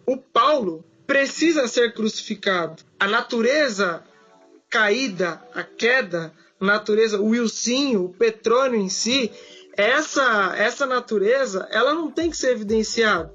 [0.06, 2.84] o Paulo precisa ser crucificado.
[3.00, 4.04] A natureza
[4.70, 9.32] caída, a queda, a natureza, o Wilsinho, o Petrônio em si,
[9.78, 13.34] essa, essa natureza, ela não tem que ser evidenciada.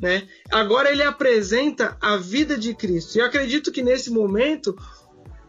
[0.00, 0.28] Né?
[0.50, 3.16] Agora ele apresenta a vida de Cristo.
[3.16, 4.76] E acredito que nesse momento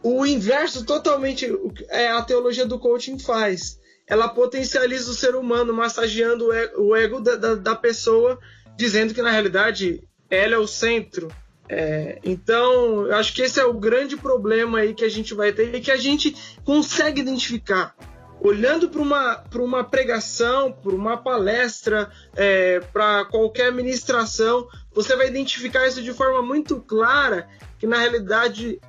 [0.02, 1.52] o inverso totalmente
[1.88, 3.78] é a teologia do coaching faz.
[4.06, 8.38] Ela potencializa o ser humano, massageando o ego da, da, da pessoa,
[8.76, 11.28] dizendo que na realidade ela é o centro.
[11.68, 15.52] É, então, eu acho que esse é o grande problema aí que a gente vai
[15.52, 17.94] ter e que a gente consegue identificar.
[18.40, 25.86] Olhando para uma, uma pregação, para uma palestra, é, para qualquer ministração, você vai identificar
[25.86, 28.80] isso de forma muito clara, que na realidade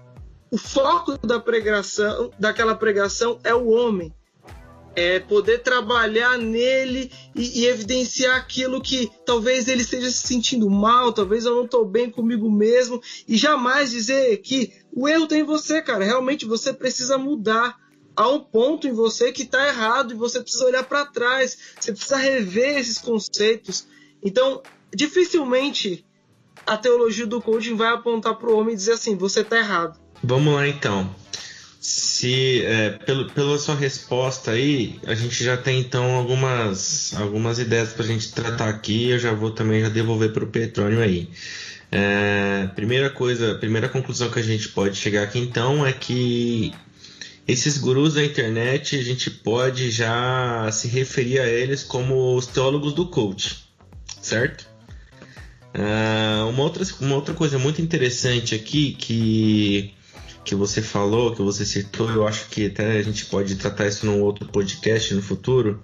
[0.52, 4.14] o foco da pregação, daquela pregação é o homem
[4.96, 11.12] é poder trabalhar nele e, e, evidenciar aquilo que talvez ele esteja se sentindo mal,
[11.12, 15.46] talvez eu não estou bem comigo mesmo, e jamais dizer que o erro tem em
[15.46, 16.06] você, cara.
[16.06, 17.78] Realmente você precisa mudar.
[18.16, 21.92] Há um ponto em você que está errado e você precisa olhar para trás, você
[21.92, 23.88] precisa rever esses conceitos.
[24.24, 26.06] Então, dificilmente
[26.66, 30.00] a teologia do coaching vai apontar para o homem e dizer assim: você está errado.
[30.24, 31.14] Vamos lá então.
[31.88, 37.94] Se é, pelo, pela sua resposta aí, a gente já tem então algumas, algumas ideias
[37.94, 39.12] para a gente tratar aqui.
[39.12, 41.30] Eu já vou também já devolver para o Petrônio aí.
[41.92, 46.74] É, primeira coisa, primeira conclusão que a gente pode chegar aqui então é que
[47.48, 52.94] esses gurus da internet a gente pode já se referir a eles como os teólogos
[52.94, 53.64] do coach,
[54.20, 54.68] certo?
[55.76, 59.94] Uh, uma, outra, uma outra coisa muito interessante aqui que,
[60.46, 64.06] que você falou, que você citou, eu acho que até a gente pode tratar isso
[64.06, 65.82] num outro podcast no futuro,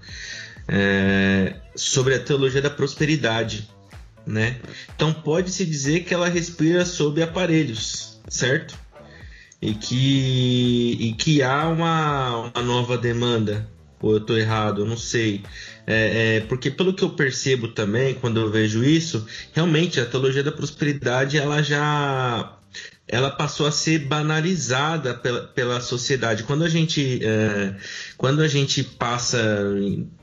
[0.68, 3.68] é, sobre a teologia da prosperidade.
[4.26, 4.58] Né?
[4.96, 8.78] Então pode-se dizer que ela respira sob aparelhos, certo?
[9.60, 13.68] E que, e que há uma, uma nova demanda
[14.00, 15.44] ou eu estou errado, eu não sei.
[15.88, 20.44] É, é, porque pelo que eu percebo também, quando eu vejo isso, realmente a teologia
[20.44, 22.58] da prosperidade ela já
[23.12, 26.44] ela passou a ser banalizada pela, pela sociedade.
[26.44, 27.76] Quando a gente é,
[28.18, 29.38] quando a gente passa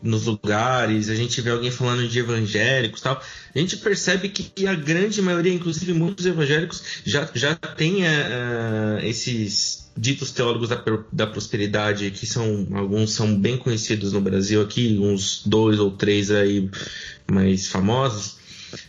[0.03, 3.23] nos lugares, a gente vê alguém falando de evangélicos tal,
[3.55, 9.09] a gente percebe que a grande maioria, inclusive muitos evangélicos, já, já tem é, é
[9.09, 14.99] esses ditos teólogos da, da, prosperidade, que são alguns são bem conhecidos no Brasil aqui,
[14.99, 16.71] uns dois ou três aí
[17.31, 18.38] mais famosos,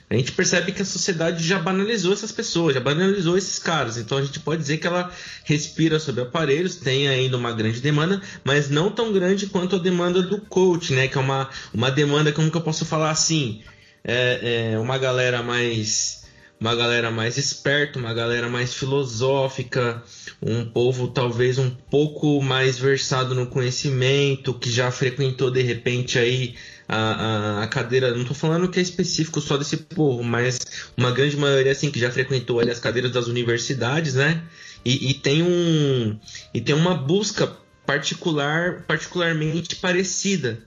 [0.10, 3.98] a gente percebe que a sociedade já banalizou essas pessoas, já banalizou esses caras.
[3.98, 5.12] Então a gente pode dizer que ela
[5.44, 10.22] respira sobre aparelhos, tem ainda uma grande demanda, mas não tão grande quanto a demanda
[10.22, 11.08] do coach, né?
[11.08, 13.62] Que é uma, uma demanda, como que eu posso falar assim?
[14.04, 16.20] É, é uma galera mais
[16.60, 20.04] uma galera mais esperta, uma galera mais filosófica,
[20.42, 26.56] um povo talvez um pouco mais versado no conhecimento, que já frequentou de repente aí
[26.90, 30.60] a, a, cadeira, não estou falando que é específico só desse povo, mas
[30.98, 34.44] uma grande maioria assim que já frequentou ali as cadeiras das universidades, né?
[34.84, 36.20] E, e tem um
[36.54, 40.64] e tem uma busca particular, particularmente parecida,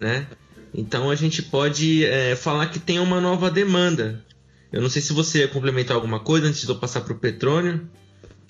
[0.00, 0.26] né?
[0.74, 4.24] Então a gente pode é, falar que tem uma nova demanda,
[4.72, 7.18] eu não sei se você ia complementar alguma coisa antes de eu passar para o
[7.18, 7.88] Petrônio.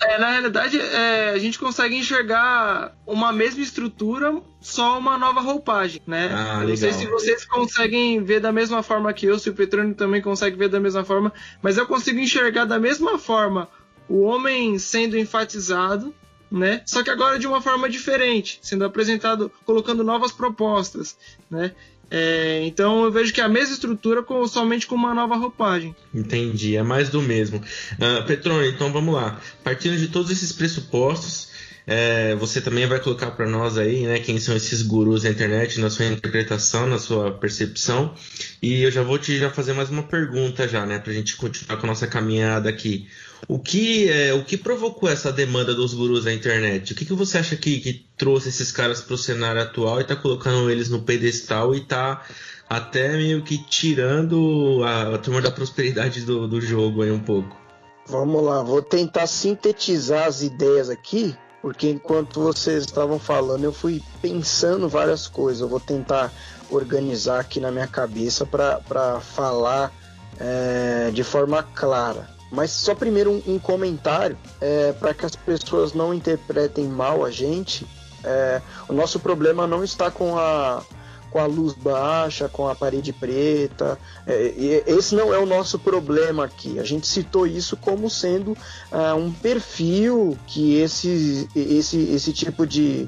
[0.01, 6.01] É, na realidade, é, a gente consegue enxergar uma mesma estrutura, só uma nova roupagem,
[6.07, 6.29] né?
[6.33, 9.93] Ah, não sei se vocês conseguem ver da mesma forma que eu, se o Petrônio
[9.93, 13.69] também consegue ver da mesma forma, mas eu consigo enxergar da mesma forma
[14.09, 16.13] o homem sendo enfatizado,
[16.51, 16.81] né?
[16.85, 21.15] Só que agora de uma forma diferente, sendo apresentado, colocando novas propostas,
[21.49, 21.73] né?
[22.13, 25.95] É, então eu vejo que é a mesma estrutura com, somente com uma nova roupagem.
[26.13, 27.57] Entendi, é mais do mesmo.
[27.93, 29.39] Uh, Petrone, então vamos lá.
[29.63, 31.47] Partindo de todos esses pressupostos,
[31.87, 35.79] é, você também vai colocar para nós aí, né, quem são esses gurus da internet
[35.79, 38.13] na sua interpretação, na sua percepção.
[38.61, 41.77] E eu já vou te já fazer mais uma pergunta já, né, a gente continuar
[41.77, 43.07] com a nossa caminhada aqui.
[43.47, 46.93] O que, é, o que provocou essa demanda dos gurus da internet?
[46.93, 50.03] O que, que você acha que, que trouxe esses caras para o cenário atual e
[50.03, 52.23] está colocando eles no pedestal e está
[52.69, 57.59] até meio que tirando a, a turma da prosperidade do, do jogo aí um pouco?
[58.07, 64.01] Vamos lá, vou tentar sintetizar as ideias aqui, porque enquanto vocês estavam falando, eu fui
[64.21, 65.61] pensando várias coisas.
[65.61, 66.33] Eu vou tentar
[66.69, 69.93] organizar aqui na minha cabeça para falar
[70.39, 72.27] é, de forma clara.
[72.51, 77.31] Mas só primeiro um, um comentário é, para que as pessoas não interpretem mal a
[77.31, 77.87] gente.
[78.23, 80.83] É, o nosso problema não está com a,
[81.31, 83.97] com a luz baixa, com a parede preta.
[84.27, 86.77] É, esse não é o nosso problema aqui.
[86.77, 93.07] A gente citou isso como sendo uh, um perfil que esse, esse, esse tipo de,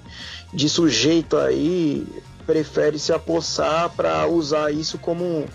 [0.53, 2.07] de sujeito aí
[2.45, 5.45] prefere se apossar para usar isso como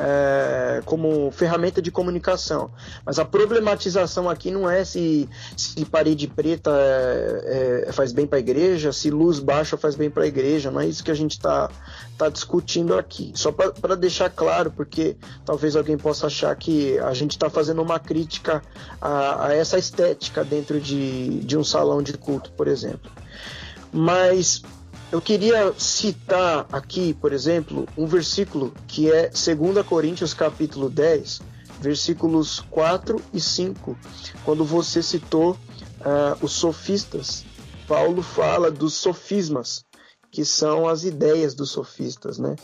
[0.00, 2.70] é, como ferramenta de comunicação.
[3.04, 8.38] Mas a problematização aqui não é se, se parede preta é, é, faz bem para
[8.38, 11.14] a igreja, se luz baixa faz bem para a igreja, não é isso que a
[11.14, 11.70] gente está
[12.16, 13.32] tá discutindo aqui.
[13.34, 17.98] Só para deixar claro, porque talvez alguém possa achar que a gente está fazendo uma
[17.98, 18.62] crítica
[19.00, 23.10] a, a essa estética dentro de, de um salão de culto, por exemplo.
[23.92, 24.62] Mas
[25.12, 31.40] eu queria citar aqui, por exemplo, um versículo que é 2 Coríntios capítulo 10,
[31.80, 33.98] versículos 4 e 5,
[34.44, 37.44] quando você citou uh, os sofistas.
[37.88, 39.84] Paulo fala dos sofismas,
[40.30, 42.54] que são as ideias dos sofistas, né?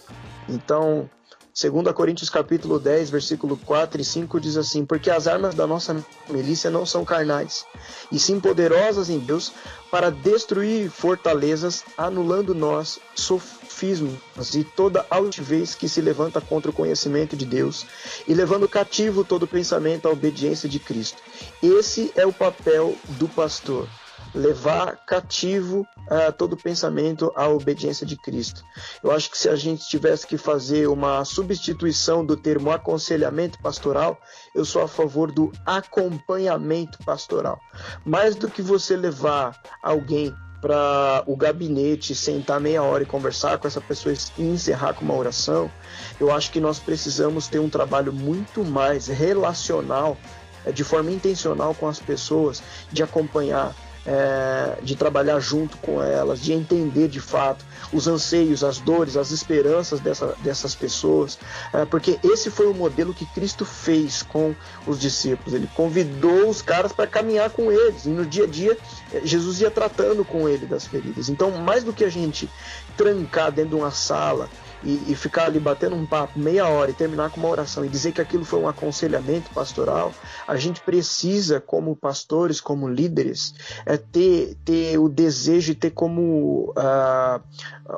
[0.48, 1.11] Então,
[1.59, 6.05] 2 Coríntios capítulo 10, versículo 4 e 5 diz assim: Porque as armas da nossa
[6.29, 7.64] milícia não são carnais,
[8.12, 9.53] e sim poderosas em Deus
[9.90, 17.35] para destruir fortalezas, anulando nós sofismos e toda altivez que se levanta contra o conhecimento
[17.35, 17.87] de Deus,
[18.29, 21.23] e levando cativo todo pensamento à obediência de Cristo.
[21.62, 23.88] Esse é o papel do pastor
[24.35, 28.62] levar cativo uh, todo pensamento à obediência de Cristo.
[29.03, 34.21] Eu acho que se a gente tivesse que fazer uma substituição do termo aconselhamento pastoral,
[34.55, 37.61] eu sou a favor do acompanhamento pastoral.
[38.05, 43.69] Mais do que você levar alguém para o gabinete, sentar meia hora e conversar com
[43.69, 45.71] essa pessoa e encerrar com uma oração,
[46.19, 50.17] eu acho que nós precisamos ter um trabalho muito mais relacional,
[50.65, 53.75] eh, de forma intencional com as pessoas, de acompanhar,
[54.07, 59.31] é, de trabalhar junto com elas, de entender de fato os anseios, as dores, as
[59.31, 61.38] esperanças dessa, dessas pessoas,
[61.73, 64.55] é, porque esse foi o modelo que Cristo fez com
[64.87, 65.55] os discípulos.
[65.55, 68.79] Ele convidou os caras para caminhar com eles e no dia a dia
[69.12, 71.29] é, Jesus ia tratando com ele das feridas.
[71.29, 72.49] Então, mais do que a gente
[72.97, 74.49] trancar dentro de uma sala
[74.83, 77.89] e, e, ficar ali batendo um papo meia hora e terminar com uma oração e
[77.89, 80.12] dizer que aquilo foi um aconselhamento pastoral,
[80.47, 86.73] a gente precisa, como pastores, como líderes, é ter, ter o desejo e ter como
[86.77, 87.41] uh,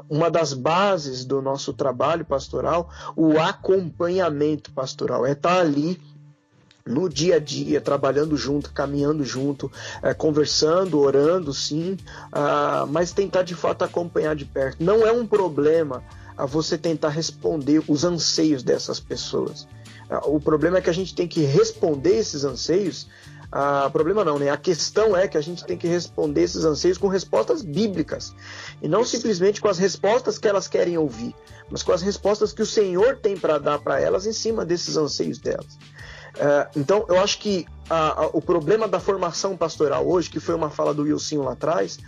[0.09, 5.27] uma das bases do nosso trabalho pastoral o acompanhamento pastoral.
[5.27, 6.01] É estar ali
[6.89, 9.71] no dia a dia, trabalhando junto, caminhando junto,
[10.03, 11.99] é, conversando, orando, sim,
[12.33, 14.83] uh, mas tentar de fato acompanhar de perto.
[14.83, 16.03] Não é um problema
[16.39, 19.67] a você tentar responder os anseios dessas pessoas.
[20.09, 23.09] Ah, o problema é que a gente tem que responder esses anseios.
[23.51, 24.49] Ah, problema não, né?
[24.49, 28.33] A questão é que a gente tem que responder esses anseios com respostas bíblicas
[28.81, 31.35] e não simplesmente com as respostas que elas querem ouvir,
[31.69, 34.97] mas com as respostas que o Senhor tem para dar para elas em cima desses
[34.97, 35.77] anseios delas.
[36.37, 40.55] Uh, então, eu acho que a, a, o problema da formação pastoral hoje, que foi
[40.55, 41.99] uma fala do Wilson lá atrás,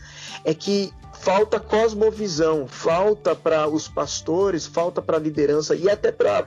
[0.45, 6.45] é que falta cosmovisão, falta para os pastores, falta para a liderança e até para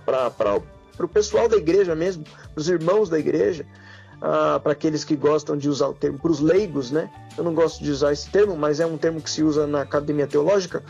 [0.99, 3.65] o pessoal da igreja mesmo, para os irmãos da igreja,
[4.17, 7.09] uh, para aqueles que gostam de usar o termo, para os leigos, né?
[7.37, 9.81] Eu não gosto de usar esse termo, mas é um termo que se usa na
[9.81, 10.83] academia teológica.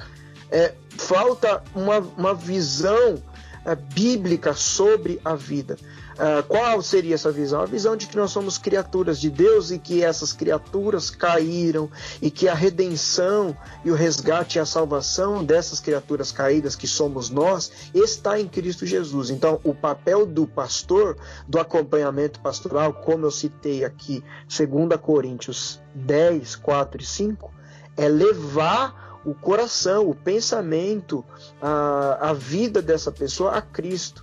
[0.52, 5.78] É, falta uma, uma visão uh, bíblica sobre a vida.
[6.14, 7.62] Uh, qual seria essa visão?
[7.62, 11.90] A visão de que nós somos criaturas de Deus e que essas criaturas caíram
[12.22, 17.30] e que a redenção e o resgate e a salvação dessas criaturas caídas que somos
[17.30, 19.30] nós está em Cristo Jesus.
[19.30, 26.56] Então, o papel do pastor, do acompanhamento pastoral, como eu citei aqui, 2 Coríntios 10,
[26.58, 27.54] 4 e 5,
[27.98, 31.24] é levar o coração, o pensamento,
[31.62, 34.23] a, a vida dessa pessoa a Cristo.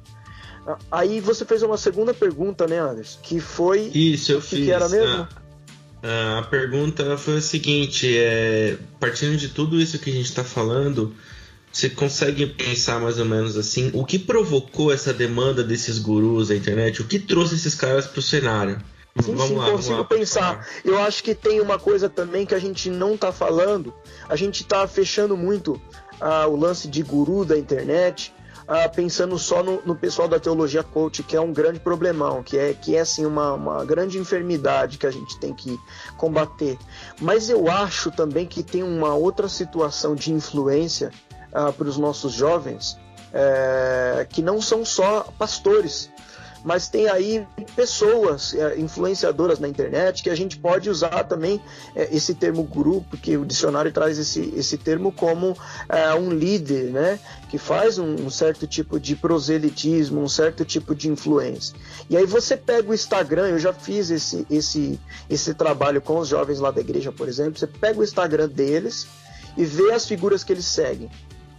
[0.91, 3.19] Aí você fez uma segunda pergunta, né, Anderson?
[3.23, 3.91] Que foi.
[3.95, 4.65] Isso, eu que fiz.
[4.67, 5.27] Que era mesmo?
[6.03, 10.45] A, a pergunta foi a seguinte: é, partindo de tudo isso que a gente está
[10.45, 11.15] falando,
[11.73, 16.57] você consegue pensar mais ou menos assim, o que provocou essa demanda desses gurus da
[16.57, 17.01] internet?
[17.01, 18.79] O que trouxe esses caras para o cenário?
[19.21, 20.67] Sim, vamos sim, lá, consigo lá, pensar.
[20.85, 23.93] Eu acho que tem uma coisa também que a gente não está falando.
[24.29, 25.81] A gente está fechando muito
[26.21, 28.33] ah, o lance de guru da internet
[28.71, 32.57] ah, pensando só no, no, pessoal da teologia coach, que é um grande problemão, que
[32.57, 35.77] é, que é assim, uma, uma grande enfermidade que a gente tem que
[36.17, 36.79] combater.
[37.21, 41.11] Mas eu acho também que tem uma outra situação de influência
[41.53, 42.97] ah, para os nossos jovens,
[43.33, 46.09] é, que não são só pastores
[46.65, 51.61] mas tem aí pessoas é, influenciadoras na internet que a gente pode usar também
[51.95, 55.57] é, esse termo grupo, que o dicionário traz esse, esse termo como
[55.89, 57.19] é, um líder, né?
[57.49, 61.75] Que faz um, um, certo tipo de proselitismo, um certo tipo de influência.
[62.09, 66.29] E aí você pega o Instagram, eu já fiz esse, esse, esse trabalho com os
[66.29, 69.07] jovens lá da igreja, por exemplo, você pega o Instagram deles
[69.57, 71.11] e vê as figuras que eles seguem.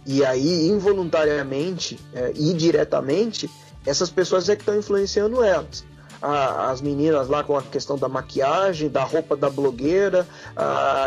[0.04, 3.48] E aí, involuntariamente é, e diretamente,
[3.86, 5.84] essas pessoas é que estão influenciando elas.
[6.22, 10.26] as meninas lá com a questão da maquiagem, da roupa da blogueira,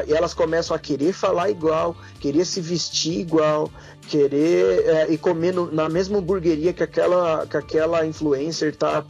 [0.07, 3.71] e elas começam a querer falar igual, querer se vestir igual,
[4.07, 9.03] querer é, e comer no, na mesma hamburgueria que aquela, que aquela influencer está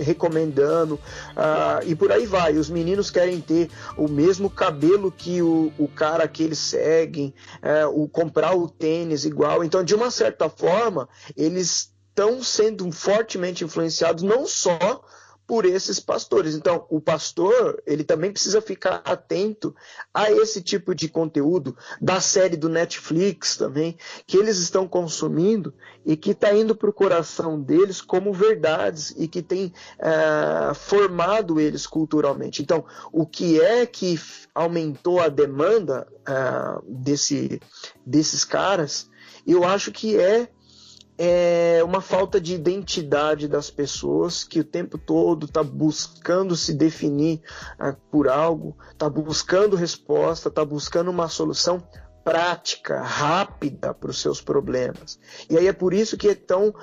[0.00, 0.98] recomendando,
[1.86, 2.54] e por aí vai.
[2.56, 7.86] Os meninos querem ter o mesmo cabelo que o, o cara que eles seguem, é,
[7.86, 9.62] o comprar o tênis igual.
[9.62, 15.02] Então, de uma certa forma, eles estão sendo fortemente influenciados não só
[15.46, 16.54] por esses pastores.
[16.54, 19.74] Então, o pastor, ele também precisa ficar atento
[20.14, 25.74] a esse tipo de conteúdo da série do Netflix também, que eles estão consumindo
[26.04, 31.60] e que está indo para o coração deles como verdades e que tem uh, formado
[31.60, 32.62] eles culturalmente.
[32.62, 34.18] Então, o que é que
[34.54, 37.60] aumentou a demanda uh, desse,
[38.06, 39.10] desses caras?
[39.46, 40.48] Eu acho que é
[41.16, 47.40] é uma falta de identidade das pessoas que o tempo todo está buscando se definir
[47.80, 51.82] uh, por algo, está buscando resposta, está buscando uma solução
[52.24, 55.18] prática, rápida para os seus problemas.
[55.48, 56.74] E aí é por isso que é tão uh,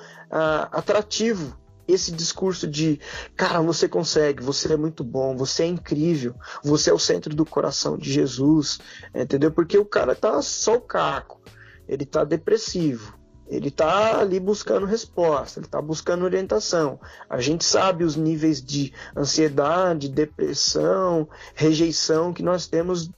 [0.70, 3.00] atrativo esse discurso de
[3.36, 7.44] cara, você consegue, você é muito bom, você é incrível, você é o centro do
[7.44, 8.78] coração de Jesus,
[9.14, 9.50] entendeu?
[9.50, 11.40] Porque o cara tá só o caco,
[11.88, 13.18] ele tá depressivo,
[13.48, 16.98] ele está ali buscando resposta, ele está buscando orientação.
[17.28, 23.10] A gente sabe os níveis de ansiedade, depressão, rejeição que nós temos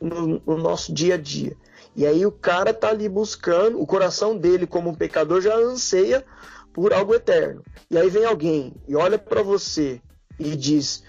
[0.00, 1.56] no, no nosso dia a dia.
[1.94, 6.24] E aí o cara está ali buscando, o coração dele como um pecador já anseia
[6.72, 7.62] por algo eterno.
[7.90, 10.00] E aí vem alguém e olha para você
[10.38, 11.02] e diz: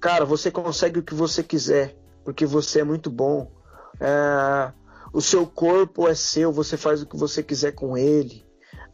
[0.00, 3.50] Cara, você consegue o que você quiser, porque você é muito bom.
[4.00, 4.72] É,
[5.12, 8.44] o seu corpo é seu, você faz o que você quiser com ele.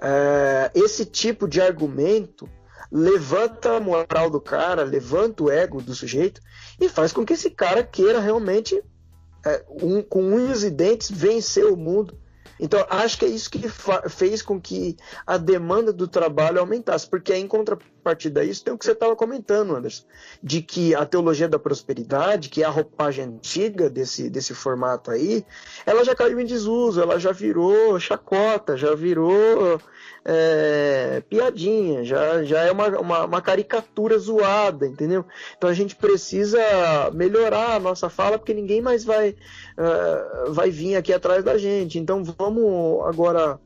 [0.01, 2.49] É, esse tipo de argumento
[2.91, 6.41] levanta a moral do cara, levanta o ego do sujeito
[6.81, 8.83] e faz com que esse cara queira realmente,
[9.45, 12.19] é, um, com unhas e dentes, vencer o mundo
[12.61, 13.63] então, acho que é isso que
[14.09, 14.97] fez com que
[15.27, 19.15] a demanda do trabalho aumentasse, porque em contrapartida a isso tem o que você estava
[19.15, 20.05] comentando, Anderson,
[20.43, 25.45] de que a teologia da prosperidade, que é a roupagem antiga desse, desse formato aí,
[25.85, 29.81] ela já caiu em desuso, ela já virou chacota, já virou
[30.25, 35.25] é, piadinha, já, já é uma, uma, uma, caricatura zoada, entendeu?
[35.57, 36.61] Então a gente precisa
[37.15, 41.99] melhorar a nossa fala, porque ninguém mais vai, uh, vai vir aqui atrás da gente.
[41.99, 43.59] Então vamos agora.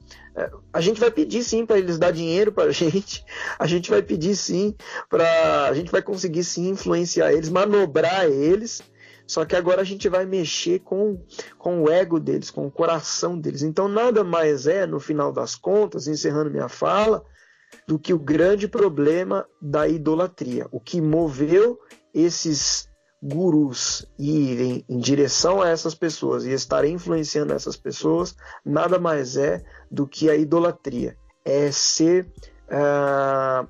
[0.72, 3.24] A gente vai pedir sim para eles dar dinheiro para a gente,
[3.58, 4.74] a gente vai pedir sim
[5.08, 5.68] para.
[5.68, 8.82] A gente vai conseguir sim influenciar eles, manobrar eles
[9.26, 11.18] só que agora a gente vai mexer com,
[11.58, 13.62] com o ego deles, com o coração deles.
[13.62, 17.24] Então, nada mais é, no final das contas, encerrando minha fala,
[17.86, 20.66] do que o grande problema da idolatria.
[20.70, 21.80] O que moveu
[22.12, 22.88] esses
[23.22, 29.62] gurus irem em direção a essas pessoas e estarem influenciando essas pessoas, nada mais é
[29.90, 31.16] do que a idolatria.
[31.44, 32.26] É ser
[32.68, 33.68] uh,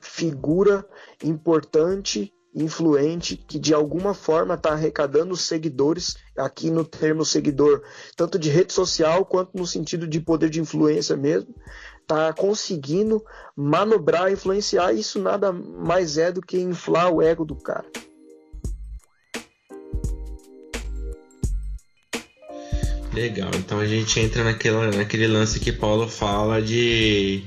[0.00, 0.86] figura
[1.22, 7.82] importante influente que de alguma forma está arrecadando seguidores, aqui no termo seguidor,
[8.16, 11.54] tanto de rede social quanto no sentido de poder de influência mesmo,
[12.00, 13.22] está conseguindo
[13.54, 17.84] manobrar, influenciar, isso nada mais é do que inflar o ego do cara.
[23.16, 27.42] Legal, então a gente entra naquela, naquele lance que Paulo fala de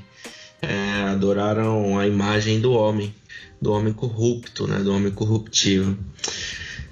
[0.64, 3.14] é, adoraram a imagem do homem
[3.62, 4.80] do homem corrupto, né?
[4.80, 5.96] Do homem corruptivo.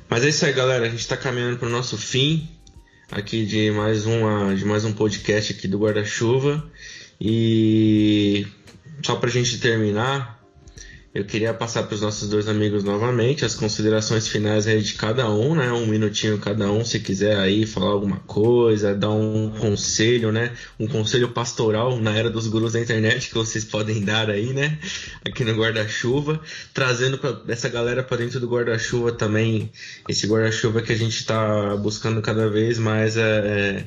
[0.07, 0.85] Mas é isso aí, galera.
[0.85, 2.47] A gente está caminhando para o nosso fim
[3.11, 6.63] aqui de mais uma de mais um podcast aqui do guarda-chuva
[7.19, 8.45] e
[9.03, 10.36] só para a gente terminar
[11.17, 15.27] eu queria passar para os nossos dois amigos novamente as considerações finais aí de cada
[15.27, 15.71] um, né?
[15.71, 20.53] Um minutinho cada um, se quiser aí falar alguma coisa, dar um conselho, né?
[20.79, 24.77] Um conselho pastoral na era dos gurus da internet que vocês podem dar aí, né?
[25.25, 26.39] Aqui no guarda-chuva,
[26.71, 29.71] trazendo para essa galera para dentro do guarda-chuva também,
[30.07, 33.85] esse guarda-chuva que a gente está buscando cada vez mais é, é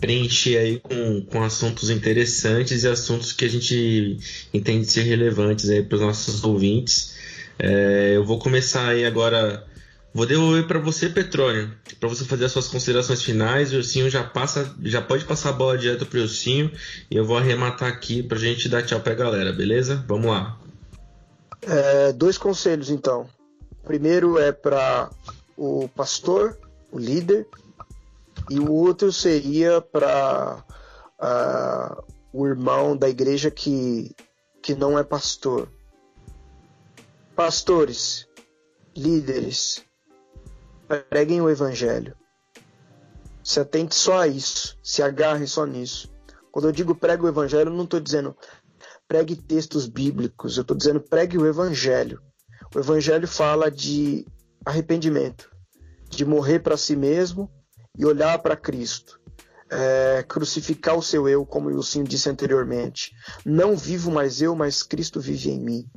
[0.00, 4.18] preencher aí com, com assuntos interessantes e assuntos que a gente
[4.52, 7.14] entende ser relevantes aí para os nossos ouvintes.
[7.58, 9.64] É, eu vou começar aí agora.
[10.14, 11.70] Vou devolver para você, Petrônio,
[12.00, 13.72] para você fazer as suas considerações finais.
[13.72, 16.72] O Ursinho já passa, já pode passar a bola direto para o Ursinho
[17.10, 20.02] e eu vou arrematar aqui para a gente dar tchau para a galera, beleza?
[20.08, 20.58] Vamos lá.
[21.62, 23.28] É, dois conselhos então.
[23.84, 25.10] Primeiro é para
[25.56, 26.56] o pastor,
[26.90, 27.46] o líder,
[28.50, 30.64] e o outro seria para
[31.20, 34.14] uh, o irmão da igreja que,
[34.62, 35.68] que não é pastor.
[37.36, 38.26] Pastores,
[38.96, 39.84] líderes,
[41.10, 42.16] preguem o evangelho.
[43.44, 46.12] Se atente só a isso, se agarre só nisso.
[46.50, 48.36] Quando eu digo pregue o evangelho, eu não estou dizendo
[49.06, 52.20] pregue textos bíblicos, eu estou dizendo pregue o evangelho.
[52.74, 54.26] O evangelho fala de
[54.64, 55.50] arrependimento,
[56.10, 57.50] de morrer para si mesmo
[57.98, 59.18] e olhar para Cristo.
[59.70, 63.12] é, crucificar o seu eu, como o Wilson disse anteriormente.
[63.44, 65.90] Não vivo mais eu, mas Cristo vive em mim.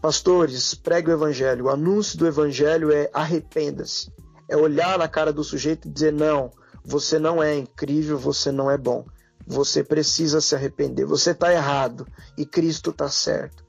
[0.00, 1.66] Pastores, pregue o evangelho.
[1.66, 4.12] O anúncio do evangelho é arrependa-se.
[4.48, 6.50] É olhar na cara do sujeito e dizer: não,
[6.84, 9.04] você não é incrível, você não é bom.
[9.46, 11.04] Você precisa se arrepender.
[11.04, 13.64] Você está errado e Cristo está certo.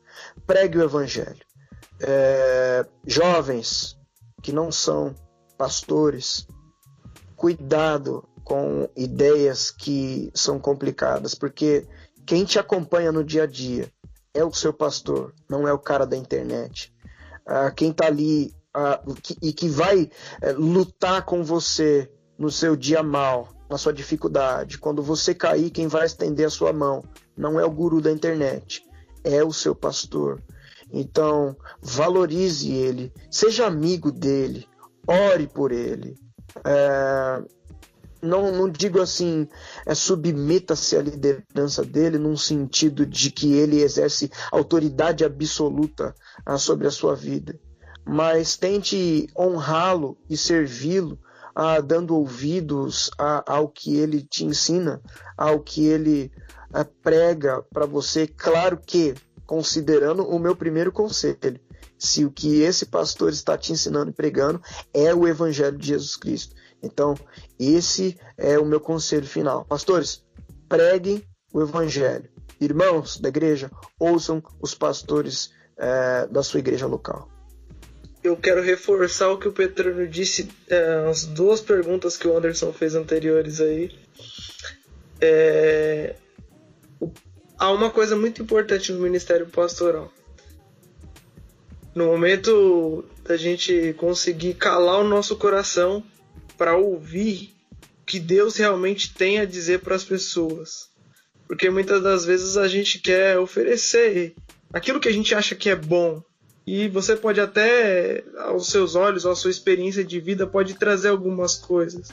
[0.45, 1.45] Pregue o evangelho.
[1.99, 3.97] É, jovens
[4.41, 5.13] que não são
[5.57, 6.45] pastores,
[7.35, 11.85] cuidado com ideias que são complicadas, porque
[12.25, 13.91] quem te acompanha no dia a dia
[14.33, 16.93] é o seu pastor, não é o cara da internet.
[17.45, 19.01] Ah, quem está ali ah,
[19.41, 20.09] e que vai
[20.41, 25.87] é, lutar com você no seu dia mal, na sua dificuldade, quando você cair, quem
[25.87, 27.03] vai estender a sua mão
[27.37, 28.83] não é o guru da internet,
[29.23, 30.43] é o seu pastor.
[30.91, 34.67] Então, valorize ele, seja amigo dele,
[35.07, 36.15] ore por ele.
[36.63, 37.43] É,
[38.25, 39.47] não, não digo assim,
[39.85, 46.13] é, submeta-se à liderança dele, num sentido de que ele exerce autoridade absoluta
[46.45, 47.59] ah, sobre a sua vida,
[48.03, 51.19] mas tente honrá-lo e servi-lo,
[51.53, 55.01] ah, dando ouvidos a, ao que ele te ensina,
[55.37, 56.31] ao que ele
[56.73, 58.27] ah, prega para você.
[58.27, 59.13] Claro que,
[59.45, 61.59] considerando o meu primeiro conselho,
[61.97, 64.61] se o que esse pastor está te ensinando e pregando
[64.93, 66.55] é o Evangelho de Jesus Cristo.
[66.81, 67.15] Então,
[67.59, 69.65] esse é o meu conselho final.
[69.65, 70.23] Pastores,
[70.69, 71.23] preguem
[71.53, 72.29] o Evangelho.
[72.59, 77.29] Irmãos da igreja, ouçam os pastores é, da sua igreja local.
[78.23, 82.73] Eu quero reforçar o que o Petrônio disse, é, as duas perguntas que o Anderson
[82.73, 83.91] fez anteriores aí.
[85.21, 86.15] É,
[87.57, 90.11] há uma coisa muito importante no ministério pastoral
[91.95, 96.03] no momento da gente conseguir calar o nosso coração
[96.57, 97.55] para ouvir
[98.01, 100.89] o que Deus realmente tem a dizer para as pessoas.
[101.47, 104.35] Porque muitas das vezes a gente quer oferecer
[104.73, 106.21] aquilo que a gente acha que é bom.
[106.67, 111.55] E você pode até, aos seus olhos, à sua experiência de vida, pode trazer algumas
[111.55, 112.09] coisas.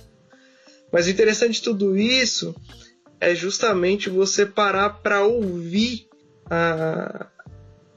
[0.92, 2.54] Mas o interessante de tudo isso
[3.18, 6.06] é justamente você parar para ouvir
[6.50, 7.26] a,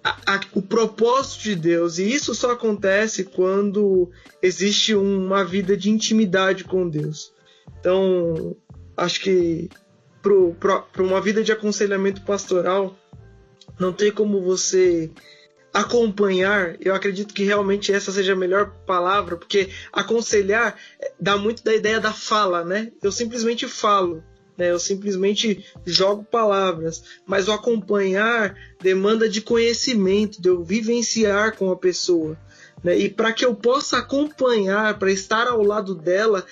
[0.05, 1.97] a, o propósito de Deus.
[1.97, 7.33] E isso só acontece quando existe uma vida de intimidade com Deus.
[7.79, 8.55] Então,
[8.95, 9.69] acho que
[10.59, 12.95] para uma vida de aconselhamento pastoral,
[13.79, 15.11] não tem como você
[15.73, 16.75] acompanhar.
[16.79, 20.75] Eu acredito que realmente essa seja a melhor palavra, porque aconselhar
[21.19, 22.91] dá muito da ideia da fala, né?
[23.01, 24.23] Eu simplesmente falo
[24.57, 24.71] né?
[24.71, 31.75] Eu simplesmente jogo palavras, mas o acompanhar demanda de conhecimento, de eu vivenciar com a
[31.75, 32.37] pessoa,
[32.83, 32.97] né?
[32.97, 36.45] E para que eu possa acompanhar, para estar ao lado dela,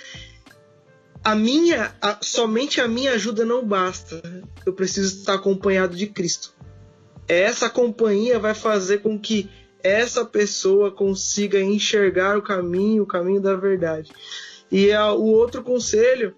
[1.24, 4.22] a minha, a, somente a minha ajuda não basta.
[4.66, 6.54] Eu preciso estar acompanhado de Cristo.
[7.28, 9.49] Essa companhia vai fazer com que
[9.82, 14.12] essa pessoa consiga enxergar o caminho, o caminho da verdade.
[14.72, 16.34] E a, o outro conselho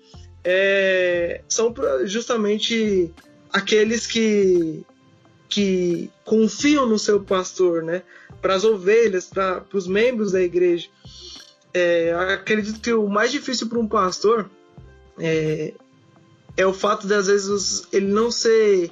[0.47, 1.73] é, são
[2.05, 3.11] justamente
[3.51, 4.85] aqueles que,
[5.49, 8.03] que confiam no seu pastor, né?
[8.41, 10.87] Para as ovelhas, para os membros da igreja.
[11.73, 14.49] É, acredito que o mais difícil para um pastor
[15.19, 15.73] é,
[16.55, 18.91] é o fato de às vezes ele não ser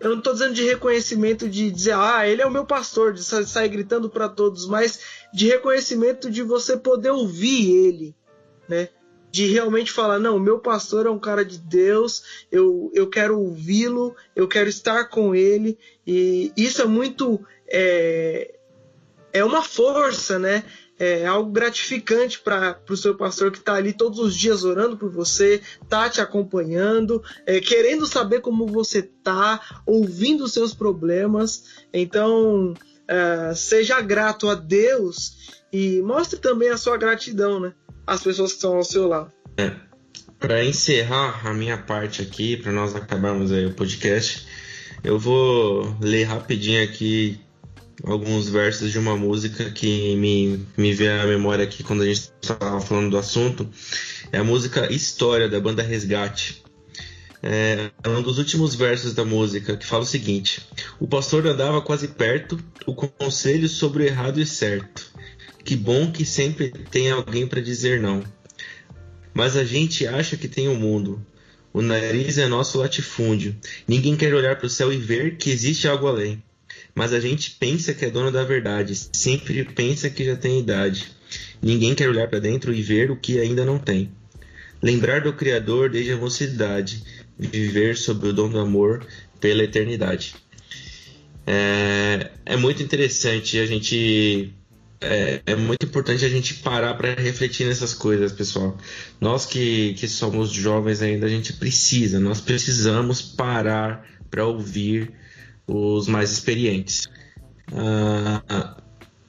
[0.00, 3.24] eu não estou dizendo de reconhecimento de dizer, ah, ele é o meu pastor, de
[3.24, 5.00] sair gritando para todos, mas
[5.32, 8.14] de reconhecimento de você poder ouvir ele,
[8.68, 8.90] né?
[9.34, 12.22] De realmente falar: não, meu pastor é um cara de Deus,
[12.52, 15.76] eu, eu quero ouvi-lo, eu quero estar com ele,
[16.06, 17.44] e isso é muito.
[17.66, 18.54] É,
[19.32, 20.62] é uma força, né?
[20.96, 25.10] É algo gratificante para o seu pastor que está ali todos os dias orando por
[25.10, 31.82] você, tá te acompanhando, é, querendo saber como você tá, ouvindo os seus problemas.
[31.92, 32.72] Então,
[33.08, 37.74] é, seja grato a Deus e mostre também a sua gratidão, né?
[38.06, 39.32] As pessoas que estão ao seu lado.
[39.56, 39.72] É.
[40.38, 44.46] Para encerrar a minha parte aqui, para nós acabarmos aí o podcast,
[45.02, 47.40] eu vou ler rapidinho aqui
[48.02, 52.30] alguns versos de uma música que me, me veio à memória aqui quando a gente
[52.40, 53.68] estava falando do assunto.
[54.32, 56.62] É a música História da banda Resgate.
[57.42, 60.66] É, um dos últimos versos da música que fala o seguinte:
[60.98, 65.13] O pastor andava quase perto, o conselho sobre o errado e certo.
[65.64, 68.22] Que bom que sempre tem alguém para dizer não.
[69.32, 71.24] Mas a gente acha que tem o um mundo.
[71.72, 73.56] O nariz é nosso latifúndio.
[73.88, 76.42] Ninguém quer olhar para o céu e ver que existe algo além.
[76.94, 78.94] Mas a gente pensa que é dono da verdade.
[79.12, 81.10] Sempre pensa que já tem idade.
[81.60, 84.12] Ninguém quer olhar para dentro e ver o que ainda não tem.
[84.82, 87.02] Lembrar do Criador desde a mocidade,
[87.38, 89.04] viver sob o dom do amor
[89.40, 90.34] pela eternidade.
[91.46, 94.52] É, é muito interessante a gente.
[95.04, 98.76] É, é, muito importante a gente parar para refletir nessas coisas, pessoal.
[99.20, 105.12] Nós que, que somos jovens ainda, a gente precisa, nós precisamos parar para ouvir
[105.66, 107.08] os mais experientes.
[107.72, 108.76] Ah,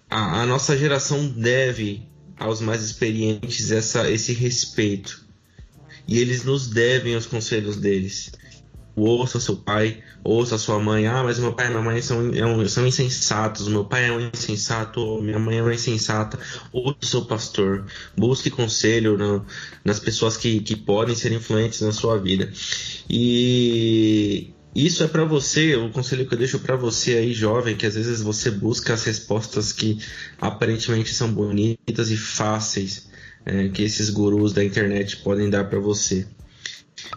[0.09, 2.07] a, a, nossa geração deve
[2.37, 5.25] aos mais experientes essa, esse respeito.
[6.07, 8.31] E eles nos devem os conselhos deles
[8.95, 11.07] ouça seu pai, ouça sua mãe.
[11.07, 13.67] Ah, mas meu pai e minha mãe são, é são insensatos.
[13.67, 16.39] Meu pai é um insensato, minha mãe é uma insensata.
[16.71, 17.85] Ouça seu pastor.
[18.15, 19.45] Busque conselho no,
[19.83, 22.51] nas pessoas que, que podem ser influentes na sua vida.
[23.09, 27.85] E isso é para você, o conselho que eu deixo para você aí, jovem, que
[27.85, 29.99] às vezes você busca as respostas que
[30.39, 33.07] aparentemente são bonitas e fáceis
[33.45, 36.27] é, que esses gurus da internet podem dar para você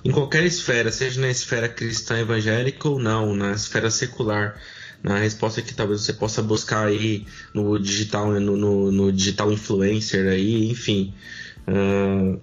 [0.05, 4.61] em qualquer esfera, seja na esfera cristã evangélica ou não, na esfera secular.
[5.03, 7.24] Na resposta que talvez você possa buscar aí
[7.55, 11.14] no digital, no, no, no digital influencer aí, enfim.
[11.68, 12.41] Uh,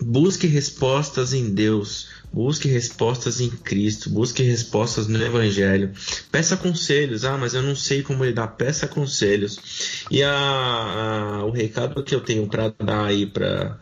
[0.00, 5.92] busque respostas em Deus, busque respostas em Cristo, busque respostas no Evangelho.
[6.32, 8.48] Peça conselhos, ah, mas eu não sei como lidar.
[8.48, 10.06] Peça conselhos.
[10.10, 13.78] E a, a o recado que eu tenho para dar aí para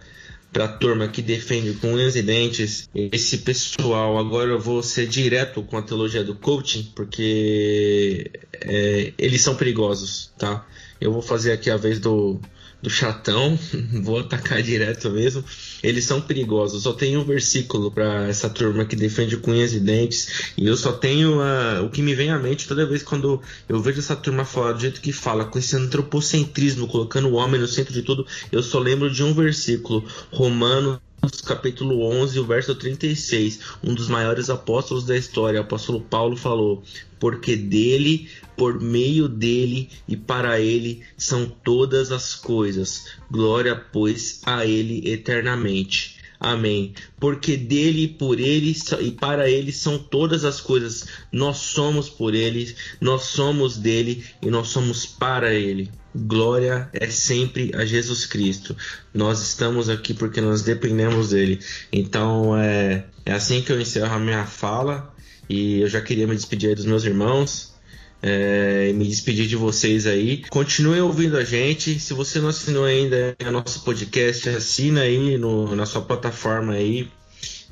[0.58, 4.18] para turma que defende com unhas e dentes esse pessoal.
[4.18, 10.32] Agora eu vou ser direto com a teologia do coaching, porque é, eles são perigosos,
[10.36, 10.66] tá?
[11.00, 12.40] Eu vou fazer aqui a vez do,
[12.82, 13.58] do chatão,
[14.02, 15.44] vou atacar direto mesmo.
[15.82, 16.82] Eles são perigosos.
[16.82, 20.76] Só tenho um versículo para essa turma que defende com unhas e dentes, e eu
[20.76, 24.16] só tenho uh, o que me vem à mente toda vez quando eu vejo essa
[24.16, 28.02] turma falar do jeito que fala, com esse antropocentrismo, colocando o homem no centro de
[28.02, 28.26] tudo.
[28.52, 30.98] Eu só lembro de um versículo, Romanos
[31.48, 36.82] capítulo 11, o verso 36, um dos maiores apóstolos da história, o apóstolo Paulo falou:
[37.18, 43.06] Porque dele, por meio dele e para ele são todas as coisas.
[43.30, 46.17] Glória, pois, a ele eternamente.
[46.40, 46.94] Amém.
[47.18, 51.06] Porque dele, por ele e para ele são todas as coisas.
[51.32, 55.90] Nós somos por ele, nós somos dele e nós somos para ele.
[56.14, 58.76] Glória é sempre a Jesus Cristo.
[59.12, 61.60] Nós estamos aqui porque nós dependemos dele.
[61.92, 65.14] Então é, é assim que eu encerro a minha fala.
[65.48, 67.74] E eu já queria me despedir dos meus irmãos.
[68.20, 70.42] É, me despedir de vocês aí.
[70.50, 72.00] Continuem ouvindo a gente.
[72.00, 77.08] Se você não assinou ainda o nosso podcast, assina aí no, na sua plataforma aí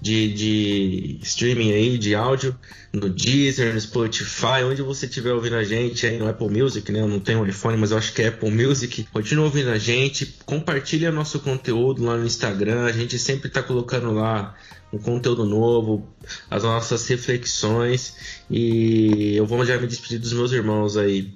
[0.01, 2.57] de, de streaming aí, de áudio,
[2.93, 7.01] no Deezer, no Spotify, onde você estiver ouvindo a gente aí no Apple Music, né?
[7.01, 9.05] Eu não tenho um iPhone, mas eu acho que é Apple Music.
[9.13, 12.85] Continue ouvindo a gente, compartilha nosso conteúdo lá no Instagram.
[12.85, 14.55] A gente sempre está colocando lá
[14.93, 16.07] um conteúdo novo,
[16.51, 18.43] as nossas reflexões.
[18.51, 21.33] E eu vou já me despedir dos meus irmãos aí.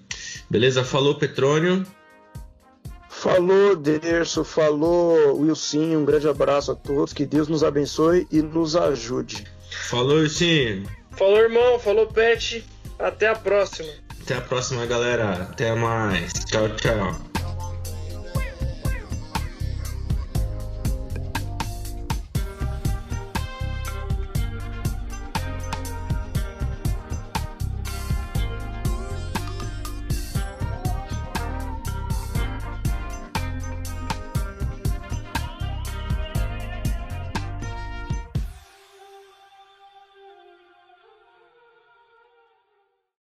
[0.48, 0.84] Beleza?
[0.84, 1.84] Falou, Petrônio.
[3.20, 8.74] Falou, Derso, falou, Wilson, um grande abraço a todos, que Deus nos abençoe e nos
[8.74, 9.46] ajude.
[9.90, 10.84] Falou, Wilson.
[11.18, 12.64] Falou, irmão, falou, Pet,
[12.98, 13.92] até a próxima.
[14.22, 15.34] Até a próxima, galera.
[15.34, 16.32] Até mais.
[16.46, 17.29] Tchau, tchau.